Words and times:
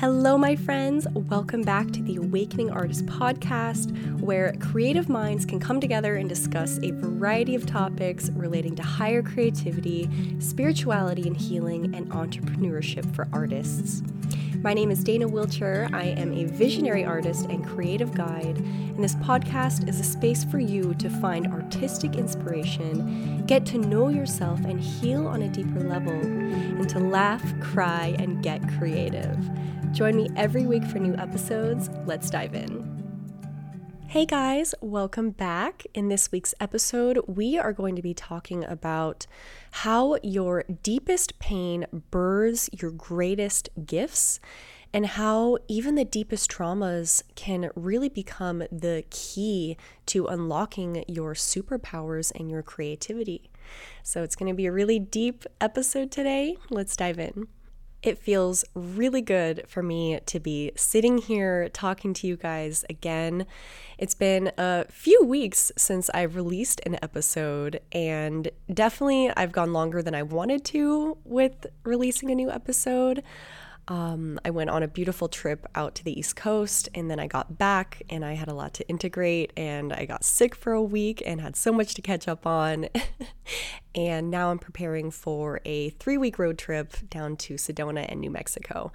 Hello, 0.00 0.38
my 0.38 0.54
friends. 0.54 1.08
Welcome 1.12 1.62
back 1.62 1.90
to 1.90 2.00
the 2.04 2.18
Awakening 2.18 2.70
Artist 2.70 3.04
podcast, 3.06 4.20
where 4.20 4.52
creative 4.60 5.08
minds 5.08 5.44
can 5.44 5.58
come 5.58 5.80
together 5.80 6.14
and 6.14 6.28
discuss 6.28 6.78
a 6.84 6.92
variety 6.92 7.56
of 7.56 7.66
topics 7.66 8.30
relating 8.30 8.76
to 8.76 8.82
higher 8.84 9.24
creativity, 9.24 10.08
spirituality 10.38 11.26
and 11.26 11.36
healing, 11.36 11.96
and 11.96 12.08
entrepreneurship 12.12 13.12
for 13.12 13.26
artists. 13.32 14.04
My 14.62 14.72
name 14.72 14.92
is 14.92 15.02
Dana 15.02 15.28
Wilcher. 15.28 15.92
I 15.92 16.04
am 16.04 16.32
a 16.32 16.44
visionary 16.44 17.04
artist 17.04 17.46
and 17.46 17.66
creative 17.66 18.14
guide, 18.14 18.58
and 18.58 19.02
this 19.02 19.16
podcast 19.16 19.88
is 19.88 19.98
a 19.98 20.04
space 20.04 20.44
for 20.44 20.60
you 20.60 20.94
to 20.94 21.10
find 21.10 21.48
artistic 21.48 22.14
inspiration, 22.14 23.44
get 23.46 23.66
to 23.66 23.78
know 23.78 24.10
yourself 24.10 24.60
and 24.60 24.80
heal 24.80 25.26
on 25.26 25.42
a 25.42 25.48
deeper 25.48 25.80
level, 25.80 26.12
and 26.12 26.88
to 26.88 27.00
laugh, 27.00 27.42
cry, 27.60 28.14
and 28.20 28.44
get 28.44 28.62
creative. 28.78 29.36
Join 29.98 30.14
me 30.14 30.28
every 30.36 30.64
week 30.64 30.84
for 30.84 31.00
new 31.00 31.16
episodes. 31.16 31.90
Let's 32.06 32.30
dive 32.30 32.54
in. 32.54 32.86
Hey 34.06 34.26
guys, 34.26 34.72
welcome 34.80 35.30
back. 35.30 35.84
In 35.92 36.06
this 36.06 36.30
week's 36.30 36.54
episode, 36.60 37.18
we 37.26 37.58
are 37.58 37.72
going 37.72 37.96
to 37.96 38.00
be 38.00 38.14
talking 38.14 38.64
about 38.64 39.26
how 39.72 40.16
your 40.22 40.62
deepest 40.84 41.40
pain 41.40 41.84
births 42.12 42.70
your 42.80 42.92
greatest 42.92 43.70
gifts 43.86 44.38
and 44.92 45.04
how 45.04 45.58
even 45.66 45.96
the 45.96 46.04
deepest 46.04 46.48
traumas 46.48 47.24
can 47.34 47.68
really 47.74 48.08
become 48.08 48.62
the 48.70 49.02
key 49.10 49.76
to 50.06 50.28
unlocking 50.28 51.04
your 51.08 51.34
superpowers 51.34 52.30
and 52.38 52.48
your 52.48 52.62
creativity. 52.62 53.50
So, 54.04 54.22
it's 54.22 54.36
going 54.36 54.48
to 54.48 54.56
be 54.56 54.66
a 54.66 54.72
really 54.72 55.00
deep 55.00 55.44
episode 55.60 56.12
today. 56.12 56.56
Let's 56.70 56.94
dive 56.94 57.18
in. 57.18 57.48
It 58.00 58.16
feels 58.16 58.64
really 58.74 59.22
good 59.22 59.64
for 59.66 59.82
me 59.82 60.20
to 60.26 60.38
be 60.38 60.70
sitting 60.76 61.18
here 61.18 61.68
talking 61.70 62.14
to 62.14 62.28
you 62.28 62.36
guys 62.36 62.84
again. 62.88 63.44
It's 63.98 64.14
been 64.14 64.52
a 64.56 64.84
few 64.84 65.24
weeks 65.24 65.72
since 65.76 66.08
I've 66.14 66.36
released 66.36 66.80
an 66.86 66.96
episode, 67.02 67.80
and 67.90 68.50
definitely 68.72 69.30
I've 69.36 69.50
gone 69.50 69.72
longer 69.72 70.00
than 70.00 70.14
I 70.14 70.22
wanted 70.22 70.64
to 70.66 71.18
with 71.24 71.66
releasing 71.82 72.30
a 72.30 72.36
new 72.36 72.50
episode. 72.50 73.24
Um, 73.88 74.38
I 74.44 74.50
went 74.50 74.68
on 74.68 74.82
a 74.82 74.88
beautiful 74.88 75.28
trip 75.28 75.66
out 75.74 75.94
to 75.94 76.04
the 76.04 76.18
East 76.18 76.36
Coast 76.36 76.90
and 76.94 77.10
then 77.10 77.18
I 77.18 77.26
got 77.26 77.56
back 77.56 78.02
and 78.10 78.22
I 78.22 78.34
had 78.34 78.48
a 78.48 78.54
lot 78.54 78.74
to 78.74 78.88
integrate 78.88 79.50
and 79.56 79.94
I 79.94 80.04
got 80.04 80.24
sick 80.24 80.54
for 80.54 80.74
a 80.74 80.82
week 80.82 81.22
and 81.24 81.40
had 81.40 81.56
so 81.56 81.72
much 81.72 81.94
to 81.94 82.02
catch 82.02 82.28
up 82.28 82.46
on. 82.46 82.88
and 83.94 84.30
now 84.30 84.50
I'm 84.50 84.58
preparing 84.58 85.10
for 85.10 85.62
a 85.64 85.88
three 85.90 86.18
week 86.18 86.38
road 86.38 86.58
trip 86.58 86.96
down 87.08 87.36
to 87.38 87.54
Sedona 87.54 88.04
and 88.06 88.20
New 88.20 88.30
Mexico. 88.30 88.92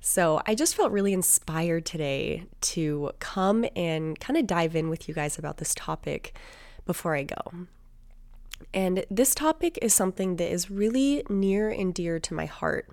So 0.00 0.40
I 0.46 0.54
just 0.54 0.76
felt 0.76 0.92
really 0.92 1.12
inspired 1.12 1.84
today 1.84 2.44
to 2.60 3.10
come 3.18 3.66
and 3.74 4.18
kind 4.20 4.36
of 4.36 4.46
dive 4.46 4.76
in 4.76 4.88
with 4.88 5.08
you 5.08 5.14
guys 5.14 5.36
about 5.36 5.56
this 5.56 5.74
topic 5.74 6.38
before 6.86 7.16
I 7.16 7.24
go. 7.24 7.66
And 8.72 9.04
this 9.10 9.34
topic 9.34 9.78
is 9.82 9.92
something 9.92 10.36
that 10.36 10.52
is 10.52 10.70
really 10.70 11.24
near 11.28 11.70
and 11.70 11.92
dear 11.92 12.20
to 12.20 12.34
my 12.34 12.46
heart 12.46 12.88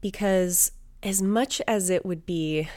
because 0.00 0.72
as 1.02 1.22
much 1.22 1.60
as 1.66 1.90
it 1.90 2.04
would 2.04 2.26
be 2.26 2.68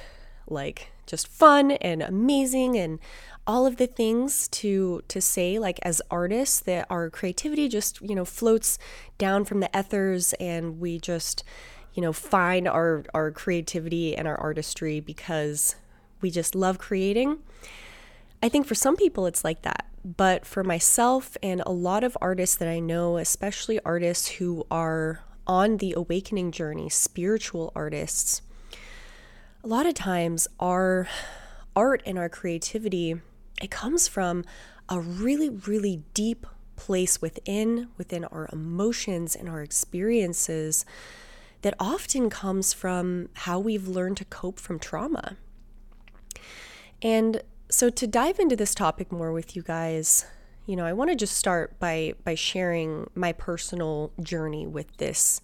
like 0.47 0.91
just 1.05 1.27
fun 1.27 1.71
and 1.71 2.01
amazing 2.01 2.77
and 2.77 2.99
all 3.47 3.65
of 3.65 3.77
the 3.77 3.87
things 3.87 4.47
to 4.47 5.01
to 5.07 5.19
say 5.19 5.57
like 5.57 5.79
as 5.81 6.01
artists 6.11 6.59
that 6.59 6.85
our 6.89 7.09
creativity 7.09 7.67
just 7.67 8.01
you 8.01 8.15
know 8.15 8.25
floats 8.25 8.77
down 9.17 9.43
from 9.43 9.59
the 9.59 9.69
ethers 9.77 10.33
and 10.39 10.79
we 10.79 10.99
just 10.99 11.43
you 11.93 12.01
know 12.01 12.13
find 12.13 12.67
our 12.67 13.03
our 13.13 13.31
creativity 13.31 14.15
and 14.15 14.27
our 14.27 14.39
artistry 14.39 14.99
because 14.99 15.75
we 16.21 16.29
just 16.29 16.53
love 16.53 16.77
creating. 16.77 17.39
I 18.43 18.49
think 18.49 18.67
for 18.67 18.75
some 18.75 18.95
people 18.95 19.25
it's 19.25 19.43
like 19.43 19.63
that 19.63 19.87
but 20.03 20.45
for 20.45 20.63
myself 20.63 21.37
and 21.43 21.61
a 21.65 21.71
lot 21.71 22.03
of 22.03 22.17
artists 22.19 22.55
that 22.55 22.67
i 22.67 22.79
know 22.79 23.17
especially 23.17 23.79
artists 23.85 24.27
who 24.27 24.65
are 24.71 25.21
on 25.51 25.75
the 25.77 25.93
awakening 25.97 26.49
journey, 26.49 26.87
spiritual 26.87 27.73
artists, 27.75 28.41
a 29.65 29.67
lot 29.67 29.85
of 29.85 29.93
times 29.93 30.47
our 30.61 31.09
art 31.75 32.01
and 32.05 32.17
our 32.17 32.29
creativity, 32.29 33.19
it 33.61 33.69
comes 33.69 34.07
from 34.07 34.45
a 34.87 34.97
really, 34.97 35.49
really 35.49 36.03
deep 36.13 36.47
place 36.77 37.21
within, 37.21 37.89
within 37.97 38.23
our 38.23 38.47
emotions 38.53 39.35
and 39.35 39.49
our 39.49 39.61
experiences 39.61 40.85
that 41.63 41.73
often 41.81 42.29
comes 42.29 42.71
from 42.71 43.27
how 43.33 43.59
we've 43.59 43.89
learned 43.89 44.15
to 44.15 44.25
cope 44.25 44.57
from 44.57 44.79
trauma. 44.79 45.35
And 47.01 47.41
so 47.69 47.89
to 47.89 48.07
dive 48.07 48.39
into 48.39 48.55
this 48.55 48.73
topic 48.73 49.11
more 49.11 49.33
with 49.33 49.53
you 49.57 49.63
guys, 49.63 50.25
you 50.65 50.75
know, 50.75 50.85
I 50.85 50.93
want 50.93 51.09
to 51.09 51.15
just 51.15 51.35
start 51.35 51.79
by 51.79 52.13
by 52.23 52.35
sharing 52.35 53.09
my 53.15 53.33
personal 53.33 54.11
journey 54.21 54.67
with 54.67 54.97
this 54.97 55.41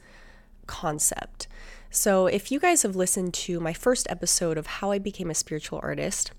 concept. 0.67 1.47
So, 1.89 2.27
if 2.27 2.51
you 2.51 2.59
guys 2.59 2.83
have 2.83 2.95
listened 2.95 3.33
to 3.35 3.59
my 3.59 3.73
first 3.73 4.07
episode 4.09 4.57
of 4.57 4.67
how 4.67 4.91
I 4.91 4.99
became 4.99 5.29
a 5.29 5.35
spiritual 5.35 5.79
artist, 5.81 6.31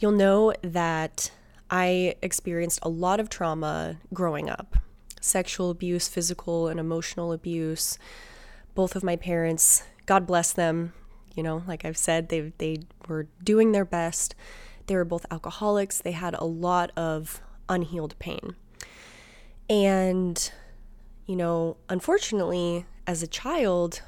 you'll 0.00 0.12
know 0.12 0.52
that 0.62 1.30
I 1.70 2.14
experienced 2.22 2.80
a 2.82 2.88
lot 2.88 3.20
of 3.20 3.28
trauma 3.28 3.98
growing 4.12 4.48
up 4.48 4.76
sexual 5.20 5.70
abuse, 5.70 6.08
physical 6.08 6.68
and 6.68 6.78
emotional 6.78 7.32
abuse. 7.32 7.98
Both 8.74 8.94
of 8.94 9.02
my 9.02 9.16
parents, 9.16 9.82
God 10.06 10.26
bless 10.26 10.52
them, 10.52 10.92
you 11.34 11.42
know, 11.42 11.62
like 11.66 11.84
I've 11.84 11.98
said, 11.98 12.28
they, 12.28 12.52
they 12.58 12.78
were 13.08 13.26
doing 13.42 13.72
their 13.72 13.84
best. 13.84 14.34
They 14.86 14.94
were 14.94 15.04
both 15.04 15.26
alcoholics. 15.30 16.00
They 16.00 16.12
had 16.12 16.34
a 16.34 16.44
lot 16.44 16.90
of 16.96 17.40
unhealed 17.68 18.18
pain. 18.18 18.56
And, 19.70 20.50
you 21.26 21.36
know, 21.36 21.76
unfortunately, 21.88 22.86
as 23.06 23.22
a 23.22 23.26
child, 23.26 24.02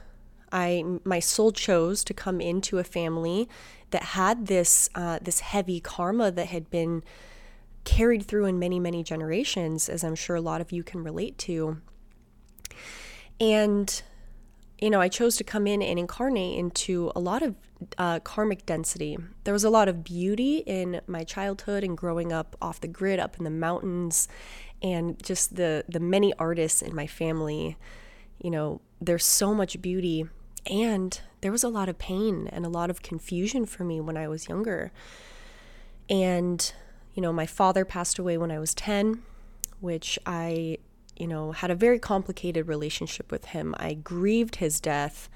I 0.52 0.84
my 1.04 1.20
soul 1.20 1.52
chose 1.52 2.02
to 2.04 2.14
come 2.14 2.40
into 2.40 2.78
a 2.78 2.84
family 2.84 3.48
that 3.90 4.02
had 4.02 4.46
this 4.46 4.88
uh, 4.94 5.18
this 5.22 5.40
heavy 5.40 5.80
karma 5.80 6.30
that 6.30 6.46
had 6.46 6.70
been 6.70 7.02
carried 7.84 8.24
through 8.24 8.46
in 8.46 8.58
many 8.58 8.80
many 8.80 9.02
generations, 9.02 9.88
as 9.88 10.02
I'm 10.02 10.14
sure 10.14 10.36
a 10.36 10.40
lot 10.40 10.60
of 10.60 10.72
you 10.72 10.82
can 10.82 11.04
relate 11.04 11.38
to. 11.38 11.80
And 13.40 14.02
you 14.80 14.90
know, 14.90 15.00
I 15.00 15.08
chose 15.08 15.36
to 15.36 15.44
come 15.44 15.66
in 15.66 15.82
and 15.82 15.98
incarnate 15.98 16.58
into 16.58 17.12
a 17.14 17.20
lot 17.20 17.42
of 17.42 17.54
uh, 17.98 18.20
karmic 18.20 18.66
density. 18.66 19.16
There 19.44 19.54
was 19.54 19.64
a 19.64 19.70
lot 19.70 19.88
of 19.88 20.04
beauty 20.04 20.58
in 20.58 21.00
my 21.06 21.24
childhood 21.24 21.84
and 21.84 21.96
growing 21.96 22.32
up 22.32 22.56
off 22.60 22.80
the 22.80 22.88
grid, 22.88 23.18
up 23.18 23.36
in 23.38 23.44
the 23.44 23.50
mountains, 23.50 24.28
and 24.82 25.22
just 25.22 25.56
the 25.56 25.84
the 25.88 26.00
many 26.00 26.32
artists 26.38 26.82
in 26.82 26.94
my 26.94 27.06
family. 27.06 27.76
You 28.38 28.50
know, 28.50 28.80
there's 29.00 29.24
so 29.24 29.54
much 29.54 29.80
beauty, 29.82 30.26
and 30.66 31.20
there 31.40 31.52
was 31.52 31.64
a 31.64 31.68
lot 31.68 31.88
of 31.88 31.98
pain 31.98 32.48
and 32.52 32.64
a 32.64 32.70
lot 32.70 32.90
of 32.90 33.02
confusion 33.02 33.66
for 33.66 33.84
me 33.84 34.00
when 34.00 34.16
I 34.16 34.28
was 34.28 34.48
younger. 34.48 34.92
And 36.08 36.72
you 37.14 37.22
know, 37.22 37.32
my 37.32 37.46
father 37.46 37.84
passed 37.84 38.18
away 38.18 38.38
when 38.38 38.50
I 38.50 38.58
was 38.58 38.74
ten, 38.74 39.22
which 39.80 40.18
I 40.26 40.78
you 41.20 41.26
know, 41.26 41.52
had 41.52 41.70
a 41.70 41.74
very 41.74 41.98
complicated 41.98 42.66
relationship 42.66 43.30
with 43.30 43.44
him. 43.44 43.74
I 43.78 43.92
grieved 43.92 44.56
his 44.56 44.80
death 44.80 45.28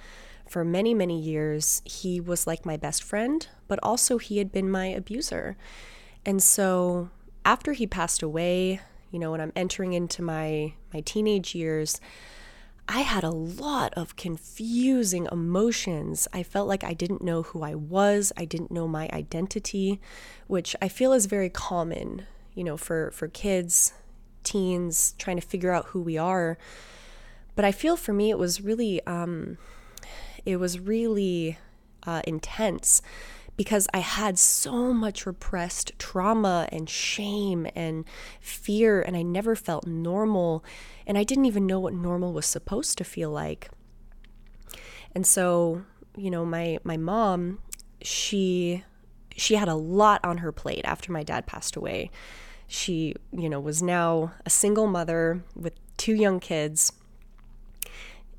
for 0.49 0.65
many, 0.65 0.95
many 0.95 1.19
years. 1.19 1.83
He 1.85 2.21
was 2.21 2.47
like 2.47 2.67
my 2.67 2.77
best 2.77 3.03
friend, 3.03 3.47
but 3.69 3.79
also 3.83 4.19
he 4.19 4.39
had 4.39 4.53
been 4.53 4.71
my 4.71 4.87
abuser. 4.87 5.57
And 6.25 6.43
so 6.43 7.11
after 7.45 7.73
he 7.73 7.87
passed 7.87 8.23
away, 8.23 8.81
you 9.11 9.19
know, 9.19 9.31
when 9.31 9.41
I'm 9.41 9.53
entering 9.55 9.93
into 9.93 10.23
my 10.23 10.75
my 10.93 11.01
teenage 11.01 11.55
years, 11.55 12.01
I 12.89 13.01
had 13.01 13.25
a 13.25 13.31
lot 13.31 13.95
of 13.95 14.17
confusing 14.17 15.27
emotions. 15.33 16.29
I 16.33 16.43
felt 16.43 16.69
like 16.69 16.85
I 16.85 16.93
didn't 16.93 17.23
know 17.23 17.43
who 17.43 17.63
I 17.63 17.75
was. 17.75 18.33
I 18.37 18.45
didn't 18.45 18.71
know 18.71 18.87
my 18.87 19.09
identity, 19.13 20.01
which 20.47 20.77
I 20.83 20.89
feel 20.89 21.13
is 21.13 21.27
very 21.27 21.49
common, 21.49 22.27
you 22.55 22.65
know, 22.65 22.77
for 22.77 23.11
for 23.13 23.29
kids 23.29 23.95
teens 24.43 25.15
trying 25.19 25.37
to 25.37 25.47
figure 25.47 25.73
out 25.73 25.87
who 25.87 26.01
we 26.03 26.19
are. 26.19 26.59
But 27.57 27.65
I 27.65 27.73
feel 27.73 27.97
for 27.97 28.13
me 28.13 28.31
it 28.31 28.39
was 28.39 28.61
really 28.61 29.05
um, 29.07 29.59
it 30.45 30.57
was 30.57 30.79
really 30.79 31.59
uh, 32.05 32.23
intense 32.27 33.03
because 33.57 33.87
I 33.95 33.99
had 33.99 34.39
so 34.39 34.93
much 34.93 35.27
repressed 35.27 35.93
trauma 35.99 36.69
and 36.73 36.91
shame 36.91 37.67
and 37.75 38.05
fear, 38.41 39.01
and 39.01 39.17
I 39.17 39.23
never 39.23 39.55
felt 39.55 39.87
normal. 39.87 40.65
And 41.07 41.17
I 41.17 41.25
didn't 41.25 41.45
even 41.45 41.67
know 41.67 41.79
what 41.79 41.95
normal 41.95 42.33
was 42.33 42.47
supposed 42.47 42.99
to 42.99 43.05
feel 43.05 43.31
like. 43.31 43.71
And 45.15 45.27
so, 45.27 45.85
you 46.17 46.31
know, 46.31 46.45
my 46.45 46.79
my 46.83 46.97
mom, 46.97 47.61
she 48.03 48.83
she 49.37 49.55
had 49.55 49.69
a 49.69 49.75
lot 49.75 50.25
on 50.25 50.39
her 50.39 50.53
plate 50.53 50.85
after 50.85 51.13
my 51.13 51.23
dad 51.23 51.47
passed 51.47 51.77
away. 51.77 52.11
She, 52.67 53.15
you 53.31 53.49
know, 53.49 53.61
was 53.61 53.83
now 53.83 54.33
a 54.45 54.51
single 54.51 54.87
mother 54.87 55.45
with 55.55 55.75
two 55.97 56.15
young 56.15 56.41
kids. 56.41 56.93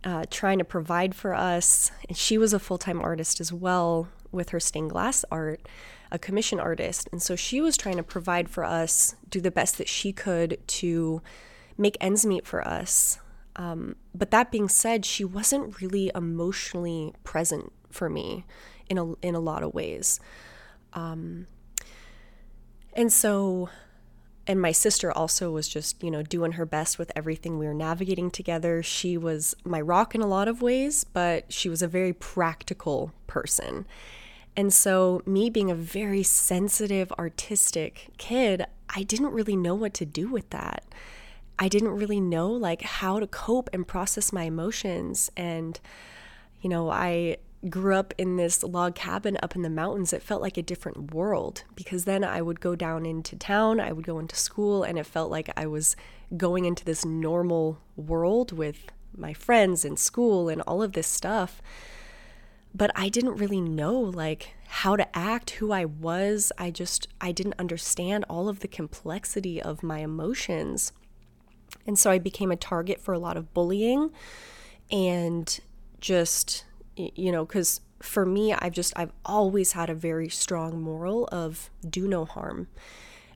Uh, 0.05 0.23
trying 0.29 0.59
to 0.59 0.63
provide 0.63 1.15
for 1.15 1.33
us. 1.33 1.91
And 2.07 2.15
she 2.15 2.37
was 2.37 2.53
a 2.53 2.59
full 2.59 2.77
time 2.77 3.01
artist 3.01 3.41
as 3.41 3.51
well 3.51 4.07
with 4.31 4.49
her 4.49 4.59
stained 4.59 4.91
glass 4.91 5.25
art, 5.31 5.67
a 6.11 6.19
commission 6.19 6.59
artist. 6.59 7.09
And 7.11 7.21
so 7.21 7.35
she 7.35 7.59
was 7.59 7.75
trying 7.75 7.97
to 7.97 8.03
provide 8.03 8.47
for 8.47 8.63
us, 8.63 9.15
do 9.29 9.41
the 9.41 9.51
best 9.51 9.77
that 9.79 9.89
she 9.89 10.13
could 10.13 10.59
to 10.67 11.21
make 11.77 11.97
ends 11.99 12.25
meet 12.25 12.45
for 12.45 12.65
us. 12.65 13.19
Um, 13.55 13.95
but 14.13 14.31
that 14.31 14.51
being 14.51 14.69
said, 14.69 15.05
she 15.05 15.25
wasn't 15.25 15.81
really 15.81 16.11
emotionally 16.13 17.13
present 17.23 17.71
for 17.89 18.09
me 18.09 18.45
in 18.89 18.97
a 18.97 19.13
in 19.15 19.33
a 19.33 19.39
lot 19.39 19.63
of 19.63 19.73
ways. 19.73 20.19
Um, 20.93 21.47
and 22.93 23.11
so 23.11 23.69
and 24.47 24.61
my 24.61 24.71
sister 24.71 25.11
also 25.11 25.49
was 25.51 25.67
just, 25.67 26.01
you 26.03 26.11
know, 26.11 26.21
doing 26.21 26.53
her 26.53 26.65
best 26.65 26.99
with 26.99 27.11
everything 27.15 27.57
we 27.57 27.65
were 27.65 27.73
navigating 27.73 28.29
together. 28.29 28.83
She 28.83 29.17
was 29.17 29.55
my 29.63 29.81
rock 29.81 30.13
in 30.13 30.21
a 30.21 30.27
lot 30.27 30.47
of 30.47 30.61
ways, 30.61 31.03
but 31.03 31.51
she 31.51 31.67
was 31.67 31.81
a 31.81 31.87
very 31.87 32.13
practical 32.13 33.11
person. 33.25 33.87
And 34.55 34.71
so, 34.71 35.21
me 35.25 35.49
being 35.49 35.69
a 35.71 35.75
very 35.75 36.23
sensitive, 36.23 37.11
artistic 37.13 38.09
kid, 38.17 38.65
I 38.95 39.03
didn't 39.03 39.31
really 39.31 39.55
know 39.55 39.75
what 39.75 39.93
to 39.95 40.05
do 40.05 40.29
with 40.29 40.49
that. 40.51 40.85
I 41.57 41.67
didn't 41.67 41.89
really 41.89 42.21
know 42.21 42.49
like 42.49 42.81
how 42.81 43.19
to 43.19 43.27
cope 43.27 43.69
and 43.73 43.87
process 43.87 44.31
my 44.31 44.43
emotions 44.43 45.31
and 45.35 45.79
you 46.61 46.69
know, 46.69 46.89
I 46.89 47.37
grew 47.69 47.95
up 47.95 48.13
in 48.17 48.35
this 48.35 48.63
log 48.63 48.95
cabin 48.95 49.37
up 49.41 49.55
in 49.55 49.61
the 49.61 49.69
mountains, 49.69 50.13
it 50.13 50.21
felt 50.21 50.41
like 50.41 50.57
a 50.57 50.61
different 50.63 51.13
world 51.13 51.63
because 51.75 52.05
then 52.05 52.23
I 52.23 52.41
would 52.41 52.59
go 52.59 52.75
down 52.75 53.05
into 53.05 53.35
town, 53.35 53.79
I 53.79 53.91
would 53.91 54.05
go 54.05 54.19
into 54.19 54.35
school, 54.35 54.83
and 54.83 54.97
it 54.97 55.05
felt 55.05 55.31
like 55.31 55.49
I 55.57 55.65
was 55.65 55.95
going 56.37 56.65
into 56.65 56.85
this 56.85 57.05
normal 57.05 57.79
world 57.95 58.51
with 58.51 58.91
my 59.15 59.33
friends 59.33 59.85
and 59.85 59.97
school 59.97 60.49
and 60.49 60.61
all 60.63 60.83
of 60.83 60.93
this 60.93 61.07
stuff. 61.07 61.61
But 62.73 62.91
I 62.95 63.07
didn't 63.07 63.37
really 63.37 63.61
know 63.61 63.97
like 63.99 64.53
how 64.67 64.95
to 64.95 65.17
act, 65.17 65.51
who 65.51 65.71
I 65.71 65.85
was. 65.85 66.51
I 66.57 66.71
just 66.71 67.07
I 67.21 67.31
didn't 67.31 67.55
understand 67.57 68.25
all 68.29 68.49
of 68.49 68.59
the 68.59 68.67
complexity 68.67 69.61
of 69.61 69.81
my 69.81 69.99
emotions. 69.99 70.91
And 71.87 71.97
so 71.97 72.11
I 72.11 72.19
became 72.19 72.51
a 72.51 72.57
target 72.57 72.99
for 72.99 73.13
a 73.13 73.19
lot 73.19 73.37
of 73.37 73.53
bullying 73.53 74.11
and 74.91 75.59
just 76.01 76.65
you 76.95 77.31
know, 77.31 77.45
because 77.45 77.81
for 78.01 78.25
me, 78.25 78.53
I've 78.53 78.73
just, 78.73 78.93
I've 78.95 79.11
always 79.25 79.73
had 79.73 79.89
a 79.89 79.95
very 79.95 80.29
strong 80.29 80.81
moral 80.81 81.27
of 81.31 81.69
do 81.87 82.07
no 82.07 82.25
harm. 82.25 82.67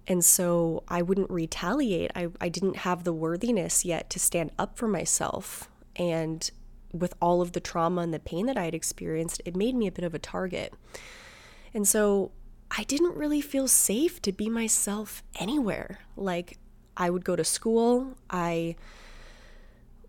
And 0.08 0.26
so 0.26 0.84
I 0.88 1.02
wouldn't 1.02 1.30
retaliate. 1.30 2.12
I, 2.16 2.30
I 2.42 2.50
didn't 2.50 2.78
have 2.78 3.04
the 3.04 3.14
worthiness 3.14 3.86
yet 3.86 4.10
to 4.12 4.20
stand 4.20 4.52
up 4.58 4.78
for 4.78 4.88
myself. 4.88 5.70
And 5.96 6.50
with 6.92 7.14
all 7.22 7.42
of 7.42 7.52
the 7.52 7.60
trauma 7.60 8.02
and 8.02 8.14
the 8.14 8.20
pain 8.20 8.48
that 8.48 8.58
I 8.58 8.66
had 8.66 8.74
experienced, 8.74 9.42
it 9.46 9.56
made 9.56 9.76
me 9.76 9.88
a 9.88 9.92
bit 9.92 10.06
of 10.06 10.16
a 10.16 10.20
target. 10.20 10.74
And 11.74 11.88
so 11.88 12.32
I 12.76 12.84
didn't 12.84 13.16
really 13.16 13.42
feel 13.42 13.68
safe 13.68 14.22
to 14.24 14.32
be 14.32 14.50
myself 14.50 15.24
anywhere. 15.40 16.00
Like 16.16 16.58
I 16.98 17.10
would 17.10 17.24
go 17.24 17.36
to 17.36 17.44
school, 17.44 18.18
I 18.30 18.76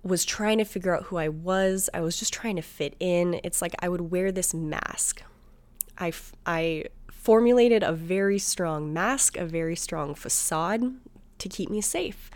was 0.02 0.24
trying 0.24 0.58
to 0.58 0.64
figure 0.64 0.96
out 0.96 1.04
who 1.04 1.16
I 1.16 1.28
was. 1.28 1.90
I 1.92 2.00
was 2.00 2.18
just 2.18 2.32
trying 2.32 2.56
to 2.56 2.62
fit 2.62 2.94
in. 3.00 3.40
It's 3.44 3.60
like 3.60 3.74
I 3.80 3.88
would 3.88 4.10
wear 4.10 4.32
this 4.32 4.54
mask. 4.54 5.22
I, 5.98 6.12
I 6.46 6.84
formulated 7.10 7.82
a 7.82 7.92
very 7.92 8.38
strong 8.38 8.92
mask, 8.92 9.36
a 9.36 9.44
very 9.44 9.76
strong 9.76 10.14
facade 10.14 10.94
to 11.38 11.48
keep 11.48 11.68
me 11.68 11.80
safe. 11.80 12.30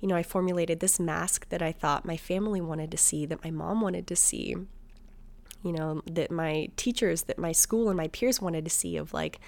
You 0.00 0.06
know, 0.06 0.14
I 0.14 0.22
formulated 0.22 0.78
this 0.78 1.00
mask 1.00 1.48
that 1.48 1.60
I 1.60 1.72
thought 1.72 2.04
my 2.04 2.16
family 2.16 2.60
wanted 2.60 2.92
to 2.92 2.96
see, 2.96 3.26
that 3.26 3.42
my 3.42 3.50
mom 3.50 3.80
wanted 3.80 4.06
to 4.06 4.16
see, 4.16 4.54
you 5.64 5.72
know, 5.72 6.02
that 6.06 6.30
my 6.30 6.68
teachers, 6.76 7.22
that 7.22 7.38
my 7.38 7.50
school 7.50 7.88
and 7.88 7.96
my 7.96 8.06
peers 8.08 8.40
wanted 8.40 8.64
to 8.64 8.70
see 8.70 8.96
of 8.96 9.12
like, 9.12 9.40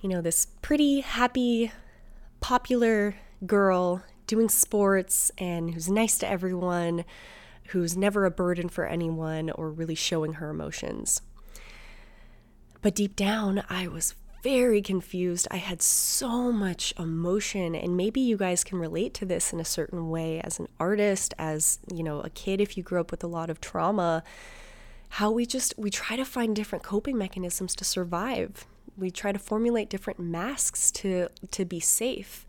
you 0.00 0.08
know, 0.08 0.22
this 0.22 0.46
pretty, 0.62 1.00
happy, 1.00 1.70
popular 2.40 3.16
girl 3.46 4.02
doing 4.26 4.48
sports 4.48 5.30
and 5.38 5.74
who's 5.74 5.88
nice 5.88 6.18
to 6.18 6.28
everyone, 6.28 7.04
who's 7.68 7.96
never 7.96 8.24
a 8.24 8.30
burden 8.30 8.68
for 8.68 8.86
anyone 8.86 9.50
or 9.50 9.70
really 9.70 9.94
showing 9.94 10.34
her 10.34 10.50
emotions. 10.50 11.22
But 12.82 12.94
deep 12.94 13.16
down, 13.16 13.64
I 13.68 13.88
was 13.88 14.14
very 14.42 14.80
confused. 14.80 15.48
I 15.50 15.56
had 15.56 15.82
so 15.82 16.52
much 16.52 16.94
emotion, 17.00 17.74
and 17.74 17.96
maybe 17.96 18.20
you 18.20 18.36
guys 18.36 18.62
can 18.62 18.78
relate 18.78 19.12
to 19.14 19.24
this 19.24 19.52
in 19.52 19.58
a 19.58 19.64
certain 19.64 20.08
way 20.08 20.40
as 20.40 20.60
an 20.60 20.68
artist, 20.78 21.34
as 21.36 21.80
you 21.92 22.04
know, 22.04 22.20
a 22.20 22.30
kid 22.30 22.60
if 22.60 22.76
you 22.76 22.84
grew 22.84 23.00
up 23.00 23.10
with 23.10 23.24
a 23.24 23.26
lot 23.26 23.50
of 23.50 23.60
trauma. 23.60 24.22
How 25.08 25.32
we 25.32 25.46
just 25.46 25.74
we 25.76 25.90
try 25.90 26.14
to 26.14 26.24
find 26.24 26.54
different 26.54 26.84
coping 26.84 27.18
mechanisms 27.18 27.74
to 27.74 27.84
survive. 27.84 28.66
We 28.96 29.10
try 29.10 29.32
to 29.32 29.38
formulate 29.40 29.90
different 29.90 30.20
masks 30.20 30.92
to 30.92 31.28
to 31.50 31.64
be 31.64 31.80
safe. 31.80 32.46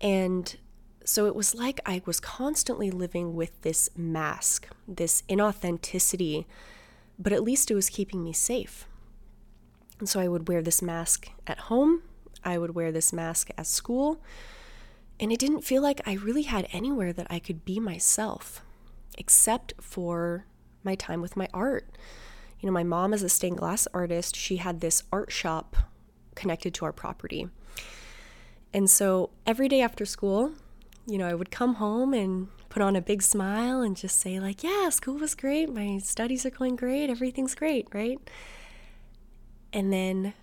And 0.00 0.56
so 1.04 1.26
it 1.26 1.34
was 1.34 1.54
like 1.54 1.80
I 1.86 2.02
was 2.04 2.20
constantly 2.20 2.90
living 2.90 3.34
with 3.34 3.60
this 3.62 3.90
mask, 3.96 4.68
this 4.86 5.22
inauthenticity, 5.28 6.44
but 7.18 7.32
at 7.32 7.42
least 7.42 7.70
it 7.70 7.74
was 7.74 7.88
keeping 7.88 8.22
me 8.22 8.32
safe. 8.32 8.86
And 9.98 10.08
so 10.08 10.20
I 10.20 10.28
would 10.28 10.48
wear 10.48 10.62
this 10.62 10.82
mask 10.82 11.30
at 11.46 11.60
home, 11.60 12.02
I 12.44 12.58
would 12.58 12.74
wear 12.74 12.90
this 12.90 13.12
mask 13.12 13.50
at 13.56 13.66
school, 13.66 14.20
and 15.20 15.32
it 15.32 15.38
didn't 15.38 15.62
feel 15.62 15.82
like 15.82 16.00
I 16.06 16.14
really 16.14 16.42
had 16.42 16.66
anywhere 16.72 17.12
that 17.12 17.28
I 17.30 17.38
could 17.38 17.64
be 17.64 17.78
myself, 17.78 18.62
except 19.16 19.74
for 19.80 20.46
my 20.82 20.94
time 20.94 21.20
with 21.20 21.36
my 21.36 21.48
art. 21.54 21.88
You 22.60 22.66
know, 22.66 22.72
my 22.72 22.84
mom 22.84 23.12
is 23.12 23.22
a 23.22 23.28
stained 23.28 23.58
glass 23.58 23.86
artist. 23.94 24.36
She 24.36 24.56
had 24.56 24.80
this 24.80 25.02
art 25.12 25.30
shop 25.30 25.76
connected 26.34 26.74
to 26.74 26.84
our 26.84 26.92
property. 26.92 27.48
And 28.72 28.88
so 28.88 29.30
every 29.46 29.68
day 29.68 29.80
after 29.80 30.04
school, 30.04 30.52
you 31.06 31.18
know, 31.18 31.26
I 31.26 31.34
would 31.34 31.50
come 31.50 31.74
home 31.74 32.14
and 32.14 32.48
put 32.68 32.82
on 32.82 32.96
a 32.96 33.02
big 33.02 33.22
smile 33.22 33.82
and 33.82 33.96
just 33.96 34.20
say, 34.20 34.40
like, 34.40 34.62
yeah, 34.62 34.88
school 34.88 35.18
was 35.18 35.34
great. 35.34 35.72
My 35.72 35.98
studies 35.98 36.46
are 36.46 36.50
going 36.50 36.76
great. 36.76 37.10
Everything's 37.10 37.54
great, 37.54 37.88
right? 37.92 38.18
And 39.72 39.92
then 39.92 40.34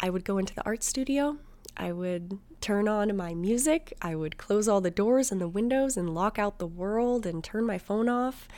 I 0.00 0.10
would 0.10 0.24
go 0.24 0.38
into 0.38 0.54
the 0.54 0.64
art 0.64 0.82
studio. 0.82 1.38
I 1.76 1.92
would 1.92 2.38
turn 2.60 2.88
on 2.88 3.16
my 3.16 3.34
music. 3.34 3.96
I 4.02 4.14
would 4.14 4.36
close 4.36 4.68
all 4.68 4.80
the 4.80 4.90
doors 4.90 5.30
and 5.30 5.40
the 5.40 5.48
windows 5.48 5.96
and 5.96 6.14
lock 6.14 6.38
out 6.38 6.58
the 6.58 6.66
world 6.66 7.24
and 7.26 7.42
turn 7.42 7.66
my 7.66 7.78
phone 7.78 8.08
off 8.08 8.48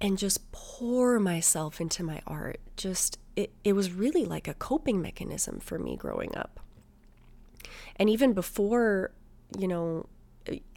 and 0.00 0.18
just 0.18 0.50
pour 0.52 1.18
myself 1.20 1.80
into 1.80 2.02
my 2.02 2.20
art. 2.26 2.60
Just, 2.76 3.18
it, 3.36 3.52
it 3.62 3.72
was 3.74 3.92
really 3.92 4.24
like 4.24 4.48
a 4.48 4.54
coping 4.54 5.00
mechanism 5.00 5.60
for 5.60 5.78
me 5.78 5.96
growing 5.96 6.36
up. 6.36 6.60
And 7.96 8.10
even 8.10 8.32
before, 8.32 9.12
you 9.58 9.68
know, 9.68 10.06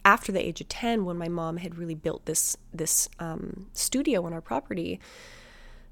after 0.04 0.32
the 0.32 0.44
age 0.44 0.60
of 0.60 0.68
10 0.68 1.04
when 1.04 1.18
my 1.18 1.28
mom 1.28 1.58
had 1.58 1.76
really 1.76 1.94
built 1.94 2.24
this 2.26 2.56
this 2.72 3.08
um, 3.18 3.66
studio 3.72 4.24
on 4.24 4.32
our 4.32 4.40
property 4.40 4.98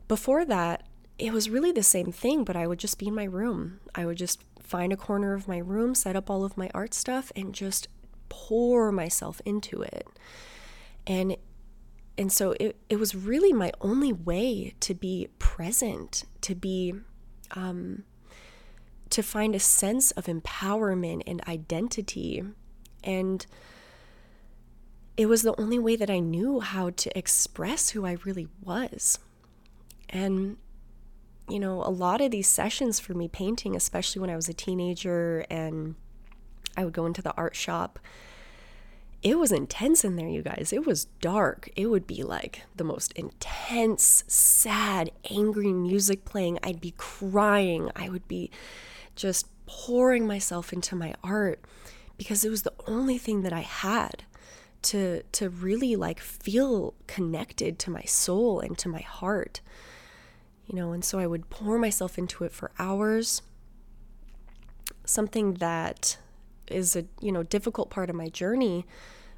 before 0.09 0.45
that 0.45 0.83
it 1.19 1.33
was 1.33 1.51
really 1.51 1.73
the 1.73 1.83
same 1.83 2.13
thing 2.13 2.45
but 2.45 2.57
i 2.57 2.67
would 2.67 2.79
just 2.79 2.99
be 2.99 3.09
in 3.09 3.15
my 3.15 3.25
room. 3.25 3.81
I 3.95 4.07
would 4.07 4.19
just 4.19 4.43
find 4.67 4.93
a 4.93 4.97
corner 4.97 5.33
of 5.35 5.49
my 5.49 5.59
room 5.59 5.95
set 5.95 6.17
up 6.17 6.29
all 6.29 6.45
of 6.45 6.57
my 6.57 6.71
art 6.75 6.93
stuff 6.93 7.31
and 7.37 7.55
just 7.55 7.89
pour 8.29 8.91
myself 8.91 9.41
into 9.45 9.83
it. 9.83 10.07
And 11.07 11.37
and 12.19 12.33
so 12.33 12.55
it, 12.59 12.77
it 12.89 12.99
was 12.99 13.15
really 13.15 13.53
my 13.53 13.71
only 13.83 14.13
way 14.13 14.75
to 14.81 14.95
be 14.95 15.29
present 15.39 16.25
to 16.41 16.55
be 16.55 16.95
um, 17.53 18.05
to 19.11 19.23
find 19.23 19.55
a 19.55 19.61
sense 19.61 20.11
of 20.13 20.25
empowerment 20.25 21.23
and 21.27 21.47
identity 21.47 22.43
and 23.05 23.47
it 25.17 25.27
was 25.27 25.43
the 25.43 25.59
only 25.59 25.79
way 25.79 25.97
that 25.97 26.11
I 26.11 26.19
knew 26.19 26.61
how 26.61 26.91
to 26.91 27.19
express 27.19 27.91
who 27.91 28.05
I 28.05 28.19
really 28.25 28.49
was. 28.63 29.19
And, 30.11 30.59
you 31.49 31.59
know, 31.59 31.83
a 31.83 31.91
lot 31.91 32.21
of 32.21 32.31
these 32.31 32.49
sessions 32.49 33.01
for 33.01 33.15
me 33.15 33.29
painting, 33.29 33.75
especially 33.75 34.21
when 34.21 34.31
I 34.31 34.37
was 34.37 34.49
a 34.49 34.55
teenager 34.55 35.47
and 35.51 35.95
I 36.77 36.85
would 36.85 36.93
go 36.93 37.07
into 37.07 37.23
the 37.23 37.35
art 37.35 37.57
shop, 37.57 37.99
it 39.23 39.39
was 39.39 39.51
intense 39.51 40.05
in 40.05 40.17
there, 40.17 40.29
you 40.29 40.43
guys. 40.43 40.71
It 40.73 40.87
was 40.87 41.07
dark. 41.21 41.71
It 41.75 41.87
would 41.87 42.07
be 42.07 42.23
like 42.23 42.63
the 42.77 42.85
most 42.85 43.13
intense, 43.13 44.23
sad, 44.29 45.11
angry 45.31 45.73
music 45.73 46.25
playing. 46.27 46.59
I'd 46.63 46.81
be 46.81 46.95
crying. 46.97 47.91
I 47.97 48.11
would 48.11 48.29
be 48.29 48.51
just 49.17 49.49
pouring 49.65 50.27
myself 50.27 50.73
into 50.73 50.95
my 50.95 51.15
art 51.25 51.65
because 52.17 52.45
it 52.45 52.51
was 52.51 52.63
the 52.63 52.73
only 52.87 53.19
thing 53.19 53.43
that 53.43 53.53
I 53.53 53.61
had 53.61 54.25
to 54.83 55.23
to 55.23 55.49
really 55.49 55.97
like 55.97 56.21
feel 56.21 56.95
connected 57.07 57.79
to 57.81 57.91
my 57.91 58.03
soul 58.03 58.61
and 58.61 58.77
to 58.79 58.89
my 58.89 59.01
heart. 59.01 59.61
You 60.67 60.75
know, 60.77 60.93
and 60.93 61.05
so 61.05 61.19
I 61.19 61.27
would 61.27 61.49
pour 61.49 61.79
myself 61.79 62.19
into 62.19 62.45
it 62.45 62.53
for 62.53 62.73
hours. 62.79 63.43
Something 65.05 65.55
that 65.55 66.19
is 66.69 66.97
a, 66.97 67.05
you 67.21 67.31
know, 67.31 67.45
difficult 67.45 67.91
part 67.91 68.11
of 68.11 68.17
my 68.17 68.29
journey, 68.29 68.85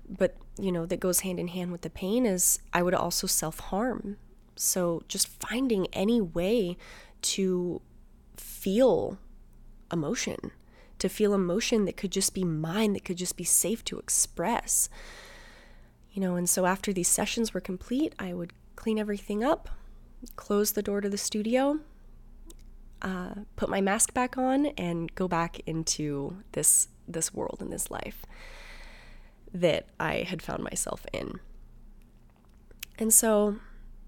but 0.09 0.37
you 0.59 0.73
know, 0.73 0.87
that 0.87 1.01
goes 1.01 1.21
hand 1.21 1.39
in 1.39 1.49
hand 1.49 1.71
with 1.71 1.83
the 1.83 1.91
pain 1.91 2.27
is 2.27 2.59
I 2.73 2.83
would 2.83 2.95
also 2.95 3.27
self 3.27 3.61
harm. 3.61 4.17
So 4.57 5.03
just 5.09 5.29
finding 5.41 5.87
any 5.93 6.21
way 6.21 6.77
to 7.23 7.81
feel 8.37 9.19
emotion, 9.93 10.53
to 10.99 11.09
feel 11.09 11.35
emotion 11.35 11.85
that 11.85 11.97
could 11.97 12.13
just 12.13 12.35
be 12.35 12.45
mine, 12.45 12.93
that 12.93 13.05
could 13.05 13.17
just 13.17 13.37
be 13.37 13.45
safe 13.45 13.85
to 13.85 13.99
express. 13.99 14.89
You 16.13 16.21
know, 16.23 16.37
and 16.37 16.49
so 16.49 16.67
after 16.67 16.93
these 16.93 17.09
sessions 17.09 17.55
were 17.55 17.61
complete, 17.61 18.15
I 18.19 18.33
would 18.33 18.53
clean 18.77 18.99
everything 18.99 19.45
up, 19.45 19.69
close 20.37 20.73
the 20.73 20.83
door 20.83 21.01
to 21.01 21.09
the 21.09 21.19
studio, 21.19 21.81
uh, 23.03 23.35
put 23.57 23.69
my 23.69 23.81
mask 23.81 24.13
back 24.15 24.37
on, 24.37 24.67
and 24.67 25.15
go 25.15 25.29
back 25.29 25.61
into 25.67 26.43
this 26.53 26.89
this 27.07 27.33
world 27.33 27.59
and 27.61 27.73
this 27.73 27.91
life 27.91 28.27
that 29.53 29.87
I 29.99 30.27
had 30.29 30.43
found 30.43 30.63
myself 30.63 31.07
in. 31.13 31.41
And 32.99 33.15
so, 33.15 33.57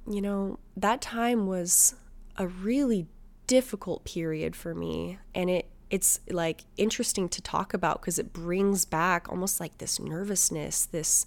you 0.06 0.20
know, 0.20 0.58
that 0.76 1.00
time 1.00 1.46
was 1.46 1.94
a 2.36 2.46
really 2.46 3.06
difficult 3.46 4.04
period 4.04 4.54
for 4.54 4.74
me 4.74 5.18
and 5.34 5.48
it 5.50 5.69
it's 5.90 6.20
like 6.30 6.64
interesting 6.76 7.28
to 7.28 7.42
talk 7.42 7.74
about 7.74 8.00
because 8.00 8.18
it 8.18 8.32
brings 8.32 8.84
back 8.84 9.28
almost 9.28 9.60
like 9.60 9.78
this 9.78 9.98
nervousness, 9.98 10.86
this 10.86 11.26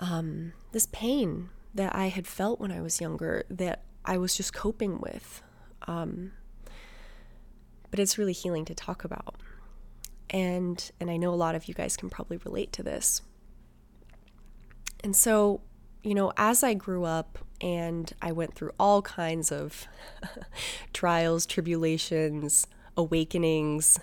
um 0.00 0.52
this 0.72 0.86
pain 0.86 1.48
that 1.74 1.94
I 1.94 2.08
had 2.08 2.26
felt 2.26 2.60
when 2.60 2.70
I 2.70 2.80
was 2.80 3.00
younger 3.00 3.44
that 3.50 3.82
I 4.04 4.16
was 4.18 4.36
just 4.36 4.54
coping 4.54 5.00
with. 5.00 5.42
Um 5.86 6.32
but 7.90 8.00
it's 8.00 8.18
really 8.18 8.32
healing 8.32 8.64
to 8.66 8.74
talk 8.74 9.04
about 9.04 9.36
and 10.30 10.90
and 11.00 11.10
I 11.10 11.16
know 11.16 11.32
a 11.32 11.36
lot 11.36 11.54
of 11.54 11.66
you 11.66 11.74
guys 11.74 11.96
can 11.96 12.10
probably 12.10 12.38
relate 12.38 12.72
to 12.74 12.82
this. 12.82 13.22
And 15.04 15.14
so, 15.14 15.60
you 16.02 16.14
know, 16.14 16.32
as 16.36 16.62
I 16.62 16.74
grew 16.74 17.04
up 17.04 17.38
and 17.60 18.12
I 18.20 18.32
went 18.32 18.54
through 18.54 18.72
all 18.78 19.02
kinds 19.02 19.52
of 19.52 19.86
trials, 20.92 21.46
tribulations, 21.46 22.66
awakenings, 22.96 23.98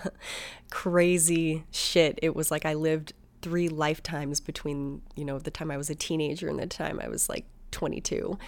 crazy 0.70 1.64
shit. 1.70 2.18
It 2.22 2.34
was 2.34 2.50
like 2.50 2.64
I 2.64 2.74
lived 2.74 3.12
three 3.42 3.68
lifetimes 3.68 4.40
between, 4.40 5.02
you 5.14 5.24
know, 5.24 5.38
the 5.38 5.50
time 5.50 5.70
I 5.70 5.76
was 5.76 5.90
a 5.90 5.94
teenager 5.94 6.48
and 6.48 6.58
the 6.58 6.66
time 6.66 7.00
I 7.02 7.08
was 7.08 7.28
like 7.28 7.44
22. 7.70 8.38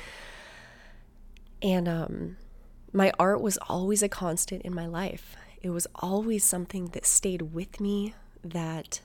And 1.62 1.88
um 1.88 2.36
my 2.92 3.12
art 3.18 3.42
was 3.42 3.58
always 3.68 4.02
a 4.02 4.08
constant 4.08 4.62
in 4.62 4.74
my 4.74 4.86
life 4.86 5.36
it 5.62 5.70
was 5.70 5.86
always 5.96 6.44
something 6.44 6.86
that 6.88 7.06
stayed 7.06 7.42
with 7.42 7.80
me 7.80 8.14
that 8.44 9.00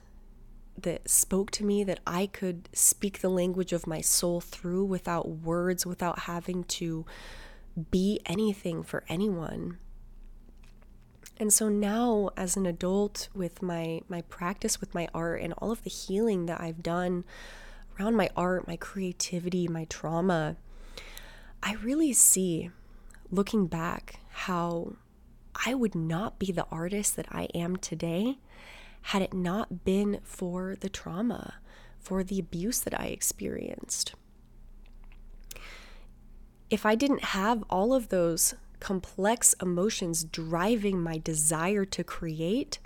that 0.77 1.07
spoke 1.07 1.51
to 1.51 1.63
me 1.63 1.83
that 1.83 1.99
I 2.05 2.25
could 2.25 2.67
speak 2.73 3.19
the 3.19 3.29
language 3.29 3.73
of 3.73 3.85
my 3.85 4.01
soul 4.01 4.41
through 4.41 4.85
without 4.85 5.29
words 5.29 5.85
without 5.85 6.19
having 6.19 6.63
to 6.63 7.05
be 7.91 8.19
anything 8.25 8.81
for 8.81 9.03
anyone. 9.07 9.77
And 11.37 11.51
so 11.51 11.67
now 11.67 12.29
as 12.37 12.55
an 12.55 12.65
adult 12.65 13.29
with 13.33 13.61
my 13.61 14.01
my 14.07 14.21
practice 14.23 14.79
with 14.79 14.93
my 14.93 15.07
art 15.13 15.41
and 15.41 15.53
all 15.53 15.71
of 15.71 15.83
the 15.83 15.89
healing 15.89 16.45
that 16.45 16.61
I've 16.61 16.83
done 16.83 17.23
around 17.99 18.15
my 18.15 18.29
art, 18.35 18.67
my 18.67 18.77
creativity, 18.77 19.67
my 19.67 19.85
trauma, 19.85 20.57
I 21.61 21.73
really 21.75 22.13
see 22.13 22.69
looking 23.31 23.67
back 23.67 24.19
how 24.29 24.93
I 25.65 25.73
would 25.73 25.95
not 25.95 26.39
be 26.39 26.51
the 26.51 26.67
artist 26.71 27.15
that 27.15 27.27
I 27.31 27.47
am 27.53 27.77
today 27.77 28.37
had 29.07 29.21
it 29.21 29.33
not 29.33 29.83
been 29.83 30.19
for 30.23 30.75
the 30.79 30.89
trauma, 30.89 31.55
for 31.99 32.23
the 32.23 32.39
abuse 32.39 32.79
that 32.81 32.99
I 32.99 33.07
experienced. 33.07 34.15
If 36.69 36.85
I 36.85 36.95
didn't 36.95 37.23
have 37.25 37.63
all 37.69 37.93
of 37.93 38.09
those 38.09 38.55
complex 38.83 39.55
emotions 39.61 40.25
driving 40.25 41.01
my 41.01 41.17
desire 41.17 41.85
to 41.85 42.03
create, 42.03 42.79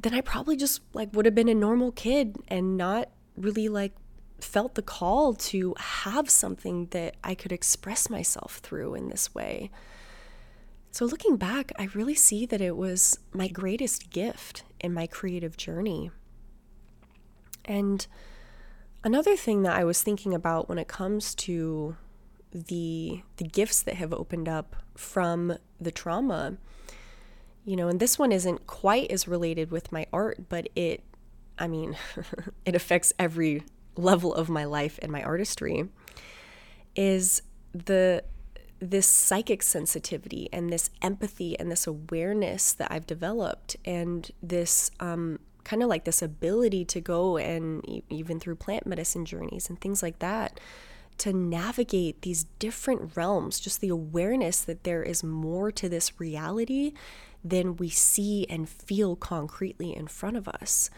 then 0.00 0.14
I 0.14 0.22
probably 0.22 0.56
just 0.56 0.80
like 0.94 1.10
would 1.12 1.26
have 1.26 1.34
been 1.34 1.50
a 1.50 1.54
normal 1.54 1.92
kid 1.92 2.36
and 2.48 2.76
not 2.78 3.10
really 3.36 3.68
like 3.68 3.92
felt 4.40 4.74
the 4.74 4.82
call 4.82 5.34
to 5.34 5.74
have 5.78 6.30
something 6.30 6.86
that 6.86 7.16
I 7.22 7.34
could 7.34 7.52
express 7.52 8.08
myself 8.08 8.56
through 8.62 8.94
in 8.94 9.10
this 9.10 9.34
way. 9.34 9.70
So, 10.90 11.04
looking 11.04 11.36
back, 11.36 11.70
I 11.78 11.90
really 11.94 12.14
see 12.14 12.46
that 12.46 12.62
it 12.62 12.78
was 12.78 13.18
my 13.34 13.48
greatest 13.48 14.08
gift 14.08 14.64
in 14.80 14.94
my 14.94 15.06
creative 15.06 15.58
journey. 15.58 16.10
And 17.66 18.06
another 19.04 19.36
thing 19.36 19.64
that 19.64 19.76
I 19.76 19.84
was 19.84 20.02
thinking 20.02 20.32
about 20.32 20.70
when 20.70 20.78
it 20.78 20.88
comes 20.88 21.34
to 21.34 21.96
the 22.56 23.22
the 23.36 23.44
gifts 23.44 23.82
that 23.82 23.96
have 23.96 24.12
opened 24.12 24.48
up 24.48 24.76
from 24.96 25.58
the 25.78 25.90
trauma, 25.90 26.56
you 27.64 27.76
know, 27.76 27.88
and 27.88 28.00
this 28.00 28.18
one 28.18 28.32
isn't 28.32 28.66
quite 28.66 29.10
as 29.10 29.28
related 29.28 29.70
with 29.70 29.92
my 29.92 30.06
art, 30.12 30.48
but 30.48 30.68
it 30.74 31.04
I 31.58 31.68
mean, 31.68 31.96
it 32.64 32.74
affects 32.74 33.12
every 33.18 33.62
level 33.96 34.34
of 34.34 34.48
my 34.48 34.64
life 34.64 34.98
and 35.02 35.12
my 35.12 35.22
artistry 35.22 35.88
is 36.94 37.42
the 37.72 38.24
this 38.78 39.06
psychic 39.06 39.62
sensitivity 39.62 40.50
and 40.52 40.70
this 40.70 40.90
empathy 41.00 41.58
and 41.58 41.70
this 41.70 41.86
awareness 41.86 42.72
that 42.74 42.90
I've 42.90 43.06
developed, 43.06 43.76
and 43.84 44.30
this 44.42 44.90
um, 45.00 45.40
kind 45.64 45.82
of 45.82 45.90
like 45.90 46.04
this 46.04 46.22
ability 46.22 46.86
to 46.86 47.00
go 47.02 47.36
and 47.36 47.84
even 48.08 48.40
through 48.40 48.56
plant 48.56 48.86
medicine 48.86 49.26
journeys 49.26 49.68
and 49.68 49.78
things 49.80 50.02
like 50.02 50.20
that 50.20 50.58
to 51.18 51.32
navigate 51.32 52.22
these 52.22 52.44
different 52.58 53.16
realms, 53.16 53.60
just 53.60 53.80
the 53.80 53.88
awareness 53.88 54.60
that 54.62 54.84
there 54.84 55.02
is 55.02 55.24
more 55.24 55.70
to 55.72 55.88
this 55.88 56.20
reality 56.20 56.92
than 57.44 57.76
we 57.76 57.88
see 57.88 58.46
and 58.48 58.68
feel 58.68 59.16
concretely 59.16 59.94
in 59.94 60.06
front 60.06 60.36
of 60.36 60.48
us. 60.48 60.90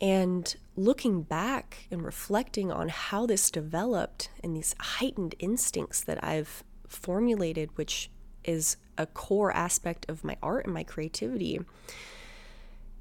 And 0.00 0.54
looking 0.76 1.22
back 1.22 1.86
and 1.90 2.04
reflecting 2.04 2.70
on 2.72 2.88
how 2.88 3.26
this 3.26 3.50
developed 3.50 4.30
and 4.42 4.56
these 4.56 4.74
heightened 4.78 5.34
instincts 5.38 6.00
that 6.02 6.22
I've 6.22 6.64
formulated, 6.88 7.70
which 7.76 8.10
is 8.44 8.76
a 8.98 9.06
core 9.06 9.52
aspect 9.52 10.06
of 10.08 10.24
my 10.24 10.36
art 10.42 10.64
and 10.64 10.74
my 10.74 10.84
creativity, 10.84 11.60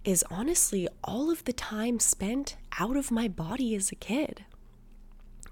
is 0.03 0.23
honestly 0.29 0.87
all 1.03 1.31
of 1.31 1.43
the 1.45 1.53
time 1.53 1.99
spent 1.99 2.57
out 2.79 2.97
of 2.97 3.11
my 3.11 3.27
body 3.27 3.75
as 3.75 3.91
a 3.91 3.95
kid. 3.95 4.45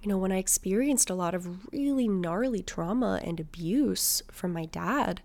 You 0.02 0.10
know, 0.10 0.18
when 0.18 0.32
I 0.32 0.38
experienced 0.38 1.10
a 1.10 1.16
lot 1.16 1.36
of 1.36 1.72
really 1.72 2.08
gnarly 2.08 2.64
trauma 2.64 3.22
and 3.24 3.40
abuse 3.40 4.24
from 4.32 4.52
my 4.52 4.66
dad, 4.66 5.22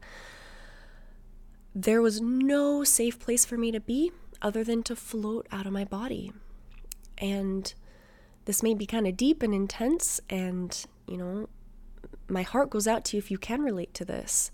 there 1.74 2.02
was 2.02 2.20
no 2.20 2.84
safe 2.84 3.18
place 3.18 3.44
for 3.44 3.56
me 3.56 3.72
to 3.72 3.80
be 3.80 4.12
other 4.42 4.62
than 4.62 4.82
to 4.84 4.94
float 4.96 5.46
out 5.50 5.66
of 5.66 5.72
my 5.72 5.84
body. 5.84 6.32
And 7.18 7.72
this 8.44 8.62
may 8.62 8.74
be 8.74 8.86
kind 8.86 9.06
of 9.06 9.16
deep 9.16 9.42
and 9.42 9.54
intense, 9.54 10.20
and, 10.28 10.84
you 11.08 11.16
know, 11.16 11.48
my 12.28 12.42
heart 12.42 12.70
goes 12.70 12.86
out 12.86 13.04
to 13.06 13.16
you 13.16 13.18
if 13.18 13.30
you 13.30 13.38
can 13.38 13.62
relate 13.62 13.94
to 13.94 14.04
this. 14.04 14.50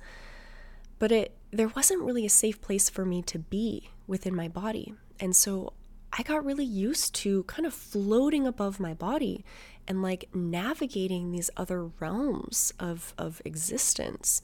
But 0.98 1.10
it 1.10 1.36
there 1.52 1.68
wasn't 1.68 2.02
really 2.02 2.24
a 2.24 2.30
safe 2.30 2.60
place 2.60 2.88
for 2.88 3.04
me 3.04 3.22
to 3.22 3.38
be 3.38 3.90
within 4.06 4.34
my 4.34 4.48
body. 4.48 4.94
And 5.20 5.36
so 5.36 5.74
I 6.12 6.22
got 6.22 6.44
really 6.44 6.64
used 6.64 7.14
to 7.16 7.44
kind 7.44 7.66
of 7.66 7.74
floating 7.74 8.46
above 8.46 8.80
my 8.80 8.94
body 8.94 9.44
and 9.92 10.00
like 10.00 10.34
navigating 10.34 11.30
these 11.30 11.50
other 11.54 11.84
realms 11.84 12.72
of 12.80 13.12
of 13.18 13.42
existence. 13.44 14.40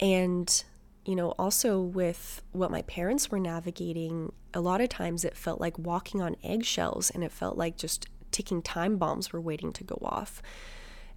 And 0.00 0.64
you 1.04 1.14
know, 1.14 1.32
also 1.32 1.78
with 1.78 2.40
what 2.52 2.70
my 2.70 2.80
parents 2.82 3.30
were 3.30 3.38
navigating, 3.38 4.32
a 4.54 4.62
lot 4.62 4.80
of 4.80 4.88
times 4.88 5.26
it 5.26 5.36
felt 5.36 5.60
like 5.60 5.78
walking 5.78 6.22
on 6.22 6.36
eggshells 6.42 7.10
and 7.10 7.22
it 7.22 7.32
felt 7.32 7.58
like 7.58 7.76
just 7.76 8.06
ticking 8.30 8.62
time 8.62 8.96
bombs 8.96 9.30
were 9.30 9.40
waiting 9.42 9.74
to 9.74 9.84
go 9.84 9.98
off. 10.00 10.40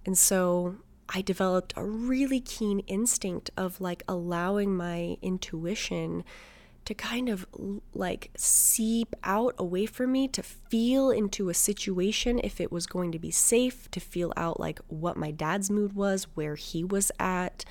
And 0.04 0.18
so 0.18 0.76
I 1.08 1.22
developed 1.22 1.72
a 1.76 1.84
really 1.84 2.40
keen 2.40 2.80
instinct 2.80 3.50
of 3.56 3.80
like 3.80 4.02
allowing 4.06 4.76
my 4.76 5.16
intuition 5.22 6.24
to 6.86 6.94
kind 6.94 7.28
of 7.28 7.46
like 7.92 8.30
seep 8.36 9.14
out 9.24 9.54
away 9.58 9.86
from 9.86 10.12
me 10.12 10.28
to 10.28 10.42
feel 10.42 11.10
into 11.10 11.48
a 11.48 11.54
situation 11.54 12.40
if 12.42 12.60
it 12.60 12.72
was 12.72 12.86
going 12.86 13.12
to 13.12 13.18
be 13.18 13.30
safe, 13.30 13.90
to 13.90 14.00
feel 14.00 14.32
out 14.36 14.58
like 14.58 14.80
what 14.86 15.16
my 15.16 15.32
dad's 15.32 15.68
mood 15.68 15.94
was, 15.94 16.24
where 16.34 16.54
he 16.54 16.84
was 16.84 17.10
at, 17.18 17.64